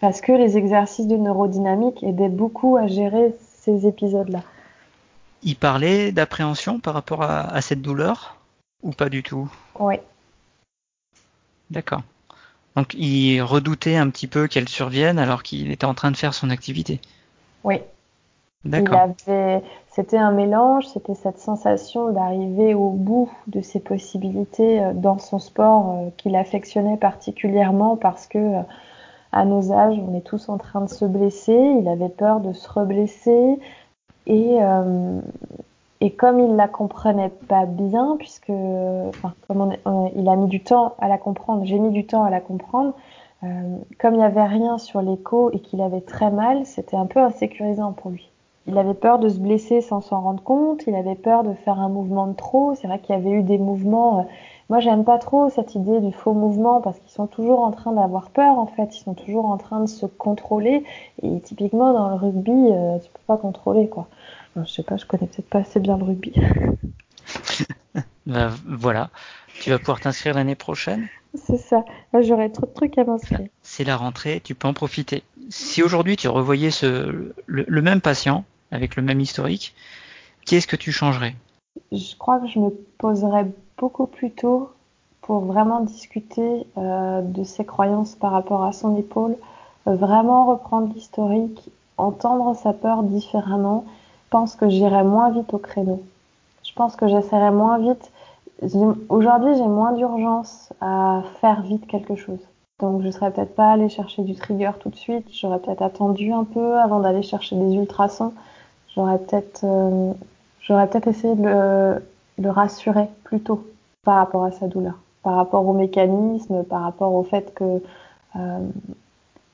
Parce 0.00 0.20
que 0.20 0.32
les 0.32 0.56
exercices 0.56 1.06
de 1.06 1.16
neurodynamique 1.16 2.02
aidaient 2.02 2.28
beaucoup 2.28 2.76
à 2.76 2.88
gérer 2.88 3.32
ces 3.60 3.86
épisodes-là. 3.86 4.42
Il 5.44 5.54
parlait 5.54 6.10
d'appréhension 6.10 6.80
par 6.80 6.94
rapport 6.94 7.22
à, 7.22 7.42
à 7.42 7.60
cette 7.60 7.80
douleur 7.80 8.36
ou 8.82 8.90
pas 8.90 9.08
du 9.08 9.22
tout? 9.22 9.48
Oui, 9.78 9.96
D'accord. 11.70 12.02
Donc 12.76 12.94
il 12.94 13.40
redoutait 13.42 13.96
un 13.96 14.09
petit 14.11 14.26
peu 14.26 14.46
qu'elle 14.46 14.68
survienne 14.68 15.18
alors 15.18 15.42
qu'il 15.42 15.70
était 15.70 15.87
en 15.87 15.94
train 15.94 16.11
de 16.11 16.16
faire 16.16 16.35
son 16.35 16.50
activité. 16.50 17.00
oui. 17.64 17.80
D'accord. 18.66 18.98
avait, 18.98 19.62
c'était 19.88 20.18
un 20.18 20.33
mélange, 20.33 20.87
c'était 20.87 21.14
cette 21.14 21.38
sensation 21.38 22.12
d'arriver 22.12 22.74
au 22.74 22.90
bout 22.90 23.33
de 23.46 23.62
ses 23.62 23.80
possibilités 23.80 24.83
euh, 24.83 24.92
dans 24.92 25.18
son 25.18 25.38
sport 25.38 25.92
euh, 25.92 26.11
qu'il 26.18 26.37
affectionnait 26.37 26.98
particulièrement 26.98 27.96
parce 27.96 28.26
que 28.26 28.37
euh, 28.37 28.61
à 29.33 29.44
nos 29.44 29.72
âges, 29.72 29.98
on 29.98 30.14
est 30.14 30.26
tous 30.26 30.48
en 30.48 30.59
train 30.59 30.83
de 30.83 30.90
se 30.90 31.04
blesser. 31.04 31.56
Il 31.80 31.88
avait 31.88 32.09
peur 32.09 32.40
de 32.40 32.52
se 32.52 32.68
reblesser 32.68 33.59
et 34.26 34.59
euh, 34.61 35.20
et 36.00 36.12
comme 36.14 36.40
il 36.40 36.56
la 36.56 36.68
comprenait 36.68 37.30
pas 37.48 37.66
bien, 37.66 38.16
puisque 38.18 38.50
enfin, 38.50 39.34
comme 39.48 39.74
on 39.84 40.10
il 40.16 40.28
a 40.28 40.36
mis 40.36 40.48
du 40.48 40.62
temps 40.62 40.94
à 40.98 41.08
la 41.08 41.18
comprendre, 41.18 41.64
j'ai 41.64 41.78
mis 41.78 41.90
du 41.90 42.06
temps 42.06 42.24
à 42.24 42.30
la 42.30 42.40
comprendre. 42.40 42.94
euh, 43.44 43.78
comme 43.98 44.14
il 44.14 44.18
n'y 44.18 44.24
avait 44.24 44.44
rien 44.44 44.78
sur 44.78 45.02
l'écho 45.02 45.50
et 45.52 45.60
qu'il 45.60 45.80
avait 45.82 46.00
très 46.02 46.30
mal, 46.30 46.66
c'était 46.66 46.96
un 46.96 47.06
peu 47.06 47.20
insécurisant 47.20 47.92
pour 47.92 48.10
lui. 48.10 48.30
Il 48.66 48.76
avait 48.78 48.94
peur 48.94 49.18
de 49.18 49.28
se 49.28 49.38
blesser 49.38 49.80
sans 49.80 50.00
s'en 50.00 50.20
rendre 50.20 50.42
compte. 50.42 50.84
Il 50.86 50.94
avait 50.94 51.14
peur 51.14 51.42
de 51.44 51.54
faire 51.54 51.80
un 51.80 51.88
mouvement 51.88 52.26
de 52.26 52.34
trop. 52.34 52.74
C'est 52.74 52.86
vrai 52.86 52.98
qu'il 53.00 53.14
y 53.14 53.18
avait 53.18 53.30
eu 53.30 53.42
des 53.42 53.58
mouvements. 53.58 54.20
euh, 54.20 54.22
moi, 54.68 54.78
j'aime 54.80 55.04
pas 55.04 55.18
trop 55.18 55.48
cette 55.48 55.74
idée 55.74 56.00
du 56.00 56.12
faux 56.12 56.32
mouvement 56.34 56.80
parce 56.80 56.98
qu'ils 57.00 57.10
sont 57.10 57.26
toujours 57.26 57.60
en 57.60 57.70
train 57.72 57.92
d'avoir 57.92 58.30
peur. 58.30 58.58
En 58.58 58.66
fait, 58.66 58.96
ils 58.96 59.00
sont 59.02 59.14
toujours 59.14 59.46
en 59.46 59.56
train 59.56 59.80
de 59.80 59.86
se 59.88 60.06
contrôler. 60.06 60.84
Et 61.22 61.40
typiquement 61.40 61.92
dans 61.92 62.08
le 62.10 62.14
rugby, 62.14 62.52
euh, 62.70 62.98
tu 62.98 63.10
peux 63.10 63.20
pas 63.26 63.36
contrôler 63.36 63.88
quoi. 63.88 64.08
Enfin, 64.50 64.64
je 64.66 64.72
sais 64.72 64.82
pas, 64.82 64.96
je 64.96 65.06
connais 65.06 65.26
peut-être 65.26 65.48
pas 65.48 65.60
assez 65.60 65.80
bien 65.80 65.96
le 65.96 66.04
rugby. 66.04 66.32
Bah, 68.26 68.50
voilà. 68.64 69.10
Tu 69.60 69.70
vas 69.70 69.78
pouvoir 69.78 69.98
t'inscrire 69.98 70.34
l'année 70.34 70.54
prochaine? 70.54 71.08
C'est 71.34 71.56
ça. 71.56 71.84
Moi, 72.12 72.22
j'aurais 72.22 72.48
trop 72.50 72.66
de 72.66 72.72
trucs 72.72 72.96
à 72.96 73.04
m'inscrire. 73.04 73.48
C'est 73.62 73.82
la 73.82 73.96
rentrée, 73.96 74.40
tu 74.42 74.54
peux 74.54 74.68
en 74.68 74.72
profiter. 74.74 75.24
Si 75.48 75.82
aujourd'hui 75.82 76.16
tu 76.16 76.28
revoyais 76.28 76.70
ce, 76.70 77.32
le, 77.46 77.64
le 77.66 77.82
même 77.82 78.00
patient 78.00 78.44
avec 78.70 78.94
le 78.94 79.02
même 79.02 79.20
historique, 79.20 79.74
qu'est-ce 80.44 80.68
que 80.68 80.76
tu 80.76 80.92
changerais? 80.92 81.34
Je 81.92 82.16
crois 82.16 82.38
que 82.38 82.46
je 82.46 82.58
me 82.58 82.70
poserais 82.98 83.46
beaucoup 83.78 84.06
plus 84.06 84.30
tôt 84.30 84.70
pour 85.22 85.40
vraiment 85.40 85.80
discuter 85.80 86.66
euh, 86.76 87.22
de 87.22 87.44
ses 87.44 87.64
croyances 87.64 88.14
par 88.14 88.32
rapport 88.32 88.64
à 88.64 88.72
son 88.72 88.96
épaule, 88.96 89.36
vraiment 89.86 90.46
reprendre 90.46 90.92
l'historique, 90.94 91.70
entendre 91.96 92.54
sa 92.56 92.72
peur 92.72 93.02
différemment. 93.02 93.84
Je 94.30 94.38
pense 94.38 94.54
que 94.54 94.68
j'irais 94.68 95.02
moins 95.02 95.30
vite 95.30 95.52
au 95.54 95.58
créneau. 95.58 96.04
Je 96.62 96.72
pense 96.74 96.94
que 96.94 97.08
j'essaierais 97.08 97.50
moins 97.50 97.78
vite. 97.78 98.12
Aujourd'hui, 99.08 99.56
j'ai 99.56 99.66
moins 99.66 99.90
d'urgence 99.90 100.72
à 100.80 101.22
faire 101.40 101.62
vite 101.62 101.84
quelque 101.88 102.14
chose. 102.14 102.38
Donc, 102.78 103.02
je 103.02 103.10
serais 103.10 103.32
peut-être 103.32 103.56
pas 103.56 103.72
allée 103.72 103.88
chercher 103.88 104.22
du 104.22 104.36
trigger 104.36 104.70
tout 104.78 104.88
de 104.88 104.94
suite. 104.94 105.26
J'aurais 105.32 105.58
peut-être 105.58 105.82
attendu 105.82 106.32
un 106.32 106.44
peu 106.44 106.78
avant 106.78 107.00
d'aller 107.00 107.22
chercher 107.22 107.56
des 107.56 107.74
ultrasons. 107.74 108.32
J'aurais 108.94 109.18
peut-être, 109.18 109.62
euh, 109.64 110.12
j'aurais 110.60 110.86
peut-être 110.86 111.08
essayé 111.08 111.34
de 111.34 111.42
le, 111.42 111.94
de 112.38 112.44
le 112.44 112.50
rassurer 112.50 113.08
plus 113.24 113.40
tôt 113.40 113.66
par 114.04 114.14
rapport 114.14 114.44
à 114.44 114.52
sa 114.52 114.68
douleur, 114.68 114.94
par 115.24 115.34
rapport 115.34 115.66
au 115.66 115.72
mécanisme, 115.72 116.62
par 116.62 116.82
rapport 116.82 117.14
au 117.14 117.24
fait 117.24 117.52
que 117.52 117.82
euh, 118.36 118.68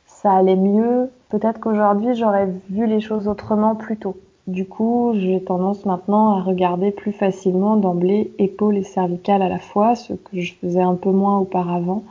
ça 0.04 0.32
allait 0.32 0.54
mieux. 0.54 1.10
Peut-être 1.30 1.60
qu'aujourd'hui, 1.60 2.14
j'aurais 2.14 2.50
vu 2.68 2.86
les 2.86 3.00
choses 3.00 3.26
autrement 3.26 3.74
plus 3.74 3.96
tôt. 3.96 4.18
Du 4.46 4.64
coup, 4.64 5.12
j'ai 5.16 5.42
tendance 5.42 5.84
maintenant 5.86 6.36
à 6.36 6.40
regarder 6.40 6.92
plus 6.92 7.10
facilement 7.10 7.74
d'emblée 7.76 8.32
épaules 8.38 8.76
et 8.76 8.84
cervicales 8.84 9.42
à 9.42 9.48
la 9.48 9.58
fois, 9.58 9.96
ce 9.96 10.12
que 10.12 10.40
je 10.40 10.54
faisais 10.54 10.82
un 10.82 10.94
peu 10.94 11.10
moins 11.10 11.38
auparavant. 11.38 12.04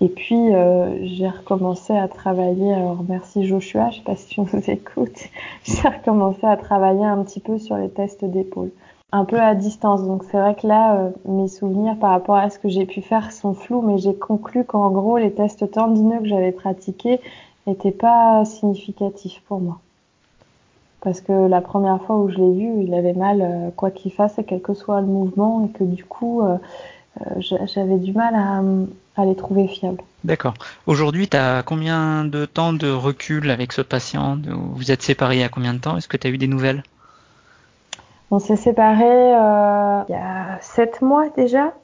Et 0.00 0.08
puis, 0.08 0.52
euh, 0.52 1.06
j'ai 1.06 1.28
recommencé 1.28 1.96
à 1.96 2.08
travailler, 2.08 2.74
alors 2.74 3.04
merci 3.08 3.46
Joshua, 3.46 3.90
je 3.90 3.98
sais 3.98 4.02
pas 4.02 4.16
si 4.16 4.26
tu 4.26 4.40
nous 4.40 4.70
écoutes, 4.70 5.28
j'ai 5.64 5.88
recommencé 5.88 6.44
à 6.44 6.56
travailler 6.56 7.04
un 7.04 7.22
petit 7.22 7.38
peu 7.38 7.56
sur 7.58 7.76
les 7.76 7.90
tests 7.90 8.24
d'épaule, 8.24 8.72
un 9.12 9.24
peu 9.24 9.38
à 9.38 9.54
distance. 9.54 10.02
Donc 10.02 10.24
c'est 10.24 10.38
vrai 10.40 10.56
que 10.56 10.66
là, 10.66 10.96
euh, 10.96 11.10
mes 11.26 11.46
souvenirs 11.46 11.96
par 12.00 12.10
rapport 12.10 12.34
à 12.34 12.50
ce 12.50 12.58
que 12.58 12.68
j'ai 12.68 12.86
pu 12.86 13.02
faire 13.02 13.30
sont 13.30 13.54
flous, 13.54 13.82
mais 13.82 13.98
j'ai 13.98 14.16
conclu 14.16 14.64
qu'en 14.64 14.90
gros, 14.90 15.16
les 15.16 15.32
tests 15.32 15.70
tendineux 15.70 16.18
que 16.18 16.26
j'avais 16.26 16.50
pratiqués 16.50 17.20
n'étaient 17.68 17.92
pas 17.92 18.44
significatifs 18.44 19.40
pour 19.46 19.60
moi. 19.60 19.78
Parce 21.02 21.20
que 21.20 21.32
la 21.48 21.60
première 21.60 22.00
fois 22.02 22.16
où 22.16 22.28
je 22.28 22.36
l'ai 22.36 22.52
vu, 22.52 22.84
il 22.84 22.94
avait 22.94 23.12
mal, 23.12 23.42
euh, 23.42 23.70
quoi 23.76 23.90
qu'il 23.90 24.12
fasse, 24.12 24.38
et 24.38 24.44
quel 24.44 24.62
que 24.62 24.72
soit 24.74 25.00
le 25.00 25.06
mouvement, 25.08 25.64
et 25.66 25.68
que 25.76 25.84
du 25.84 26.04
coup, 26.04 26.42
euh, 26.42 26.56
euh, 27.20 27.30
j'a- 27.38 27.66
j'avais 27.66 27.98
du 27.98 28.12
mal 28.12 28.34
à, 28.34 28.62
à 29.20 29.24
les 29.24 29.34
trouver 29.34 29.66
fiables. 29.68 30.02
D'accord. 30.24 30.54
Aujourd'hui, 30.86 31.28
tu 31.28 31.36
as 31.36 31.62
combien 31.64 32.24
de 32.24 32.44
temps 32.46 32.72
de 32.72 32.90
recul 32.90 33.50
avec 33.50 33.72
ce 33.72 33.82
patient? 33.82 34.38
Vous 34.46 34.92
êtes 34.92 35.02
séparés 35.02 35.36
il 35.36 35.40
y 35.40 35.44
a 35.44 35.48
combien 35.48 35.74
de 35.74 35.80
temps? 35.80 35.96
Est-ce 35.96 36.08
que 36.08 36.16
tu 36.16 36.28
as 36.28 36.30
eu 36.30 36.38
des 36.38 36.46
nouvelles? 36.46 36.84
On 38.30 38.38
s'est 38.38 38.56
séparés 38.56 39.34
euh, 39.34 40.02
il 40.08 40.12
y 40.12 40.14
a 40.14 40.58
sept 40.60 41.02
mois 41.02 41.28
déjà. 41.36 41.74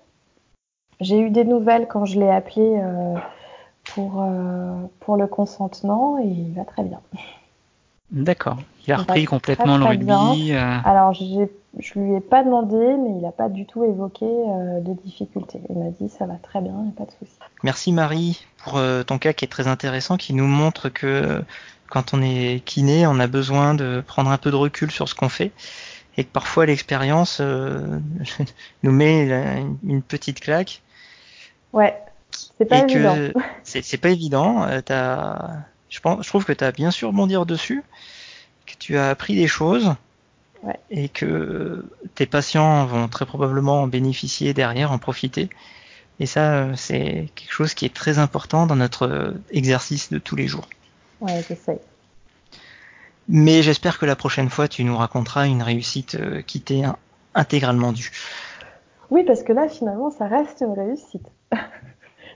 J'ai 1.00 1.20
eu 1.20 1.30
des 1.30 1.44
nouvelles 1.44 1.86
quand 1.88 2.04
je 2.04 2.18
l'ai 2.18 2.30
appelé 2.30 2.80
euh, 2.82 3.14
pour, 3.94 4.22
euh, 4.22 4.74
pour 5.00 5.16
le 5.16 5.26
consentement 5.26 6.18
et 6.18 6.26
il 6.26 6.54
va 6.54 6.64
très 6.64 6.84
bien. 6.84 7.00
D'accord. 8.10 8.56
Il 8.86 8.92
a 8.92 8.96
repris 8.98 9.24
complètement 9.26 9.78
très, 9.78 9.96
le 9.96 10.04
très 10.06 10.14
rugby. 10.14 10.52
euh, 10.52 10.76
Alors, 10.84 11.12
je 11.12 11.98
lui 11.98 12.14
ai 12.14 12.20
pas 12.20 12.42
demandé, 12.42 12.76
mais 12.76 13.10
il 13.10 13.20
n'a 13.20 13.32
pas 13.32 13.48
du 13.50 13.66
tout 13.66 13.84
évoqué 13.84 14.24
euh, 14.24 14.80
de 14.80 14.94
difficultés. 15.04 15.60
Il 15.68 15.76
m'a 15.78 15.90
dit 15.90 16.08
ça 16.08 16.24
va 16.26 16.36
très 16.36 16.60
bien, 16.62 16.72
il 16.78 16.84
n'y 16.84 16.88
a 16.88 16.96
pas 16.96 17.04
de 17.04 17.10
souci. 17.10 17.38
Merci 17.62 17.92
Marie 17.92 18.46
pour 18.64 18.78
euh, 18.78 19.02
ton 19.02 19.18
cas 19.18 19.32
qui 19.34 19.44
est 19.44 19.48
très 19.48 19.66
intéressant, 19.68 20.16
qui 20.16 20.32
nous 20.32 20.46
montre 20.46 20.88
que 20.88 21.42
quand 21.90 22.14
on 22.14 22.22
est 22.22 22.62
kiné, 22.64 23.06
on 23.06 23.18
a 23.20 23.26
besoin 23.26 23.74
de 23.74 24.02
prendre 24.06 24.30
un 24.30 24.38
peu 24.38 24.50
de 24.50 24.56
recul 24.56 24.90
sur 24.90 25.06
ce 25.08 25.14
qu'on 25.14 25.28
fait 25.28 25.52
et 26.16 26.24
que 26.24 26.30
parfois 26.30 26.64
l'expérience 26.66 27.38
euh, 27.42 27.98
nous 28.82 28.92
met 28.92 29.26
la- 29.26 29.58
une 29.84 30.02
petite 30.02 30.40
claque 30.40 30.80
Ouais, 31.74 31.94
c'est 32.30 32.64
pas 32.64 32.78
et 32.78 32.90
évident. 32.90 33.14
que 33.14 33.32
c'est 33.62 33.98
pas 34.00 34.08
évident. 34.08 34.66
T'as- 34.86 35.50
je 35.90 36.00
pense, 36.00 36.24
je 36.24 36.28
trouve 36.28 36.44
que 36.44 36.52
tu 36.52 36.64
as 36.64 36.72
bien 36.72 36.90
su 36.90 37.04
rebondir 37.04 37.46
dessus, 37.46 37.82
que 38.66 38.74
tu 38.78 38.96
as 38.96 39.10
appris 39.10 39.34
des 39.34 39.48
choses 39.48 39.94
Ouais. 40.64 40.78
et 40.90 41.08
que 41.08 41.84
tes 42.16 42.26
patients 42.26 42.84
vont 42.84 43.06
très 43.06 43.26
probablement 43.26 43.82
en 43.82 43.86
bénéficier 43.86 44.54
derrière, 44.54 44.90
en 44.90 44.98
profiter. 44.98 45.50
Et 46.18 46.26
ça, 46.26 46.54
euh, 46.54 46.72
c'est 46.74 47.28
quelque 47.36 47.52
chose 47.52 47.74
qui 47.74 47.84
est 47.84 47.94
très 47.94 48.18
important 48.18 48.66
dans 48.66 48.74
notre 48.74 49.06
euh, 49.06 49.30
exercice 49.52 50.10
de 50.10 50.18
tous 50.18 50.34
les 50.34 50.48
jours. 50.48 50.68
Ouais, 51.20 51.44
j'essaye. 51.48 51.78
Mais 53.28 53.62
j'espère 53.62 53.98
que 53.98 54.06
la 54.06 54.16
prochaine 54.16 54.50
fois, 54.50 54.66
tu 54.66 54.82
nous 54.82 54.96
raconteras 54.96 55.46
une 55.46 55.62
réussite 55.62 56.16
euh, 56.16 56.42
qui 56.42 56.60
t'est 56.60 56.82
intégralement 57.34 57.92
due. 57.92 58.10
Oui, 59.10 59.22
parce 59.24 59.44
que 59.44 59.52
là, 59.52 59.68
finalement, 59.68 60.10
ça 60.10 60.26
reste 60.26 60.60
une 60.60 60.72
réussite. 60.72 61.26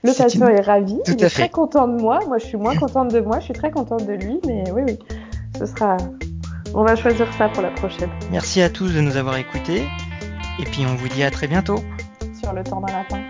Le 0.03 0.11
patient 0.11 0.49
est 0.49 0.61
ravi, 0.61 0.99
il 1.07 1.23
est 1.23 1.29
très 1.29 1.49
content 1.49 1.87
de 1.87 2.01
moi. 2.01 2.19
Moi, 2.27 2.37
je 2.37 2.45
suis 2.45 2.57
moins 2.57 2.75
contente 2.75 3.13
de 3.13 3.21
moi, 3.21 3.39
je 3.39 3.45
suis 3.45 3.53
très 3.53 3.71
contente 3.71 4.05
de 4.05 4.13
lui, 4.13 4.39
mais 4.45 4.69
oui, 4.71 4.81
oui, 4.85 4.99
ce 5.57 5.65
sera. 5.65 5.95
On 6.75 6.83
va 6.83 6.95
choisir 6.95 7.31
ça 7.37 7.47
pour 7.49 7.61
la 7.61 7.71
prochaine. 7.71 8.09
Merci 8.31 8.61
à 8.61 8.69
tous 8.69 8.93
de 8.93 8.99
nous 8.99 9.15
avoir 9.15 9.37
écoutés, 9.37 9.83
et 10.59 10.63
puis 10.65 10.85
on 10.85 10.95
vous 10.95 11.07
dit 11.07 11.23
à 11.23 11.31
très 11.31 11.47
bientôt. 11.47 11.77
Sur 12.41 12.51
le 12.51 12.63
temps 12.63 12.81
d'un 12.81 12.91
lapin. 12.91 13.21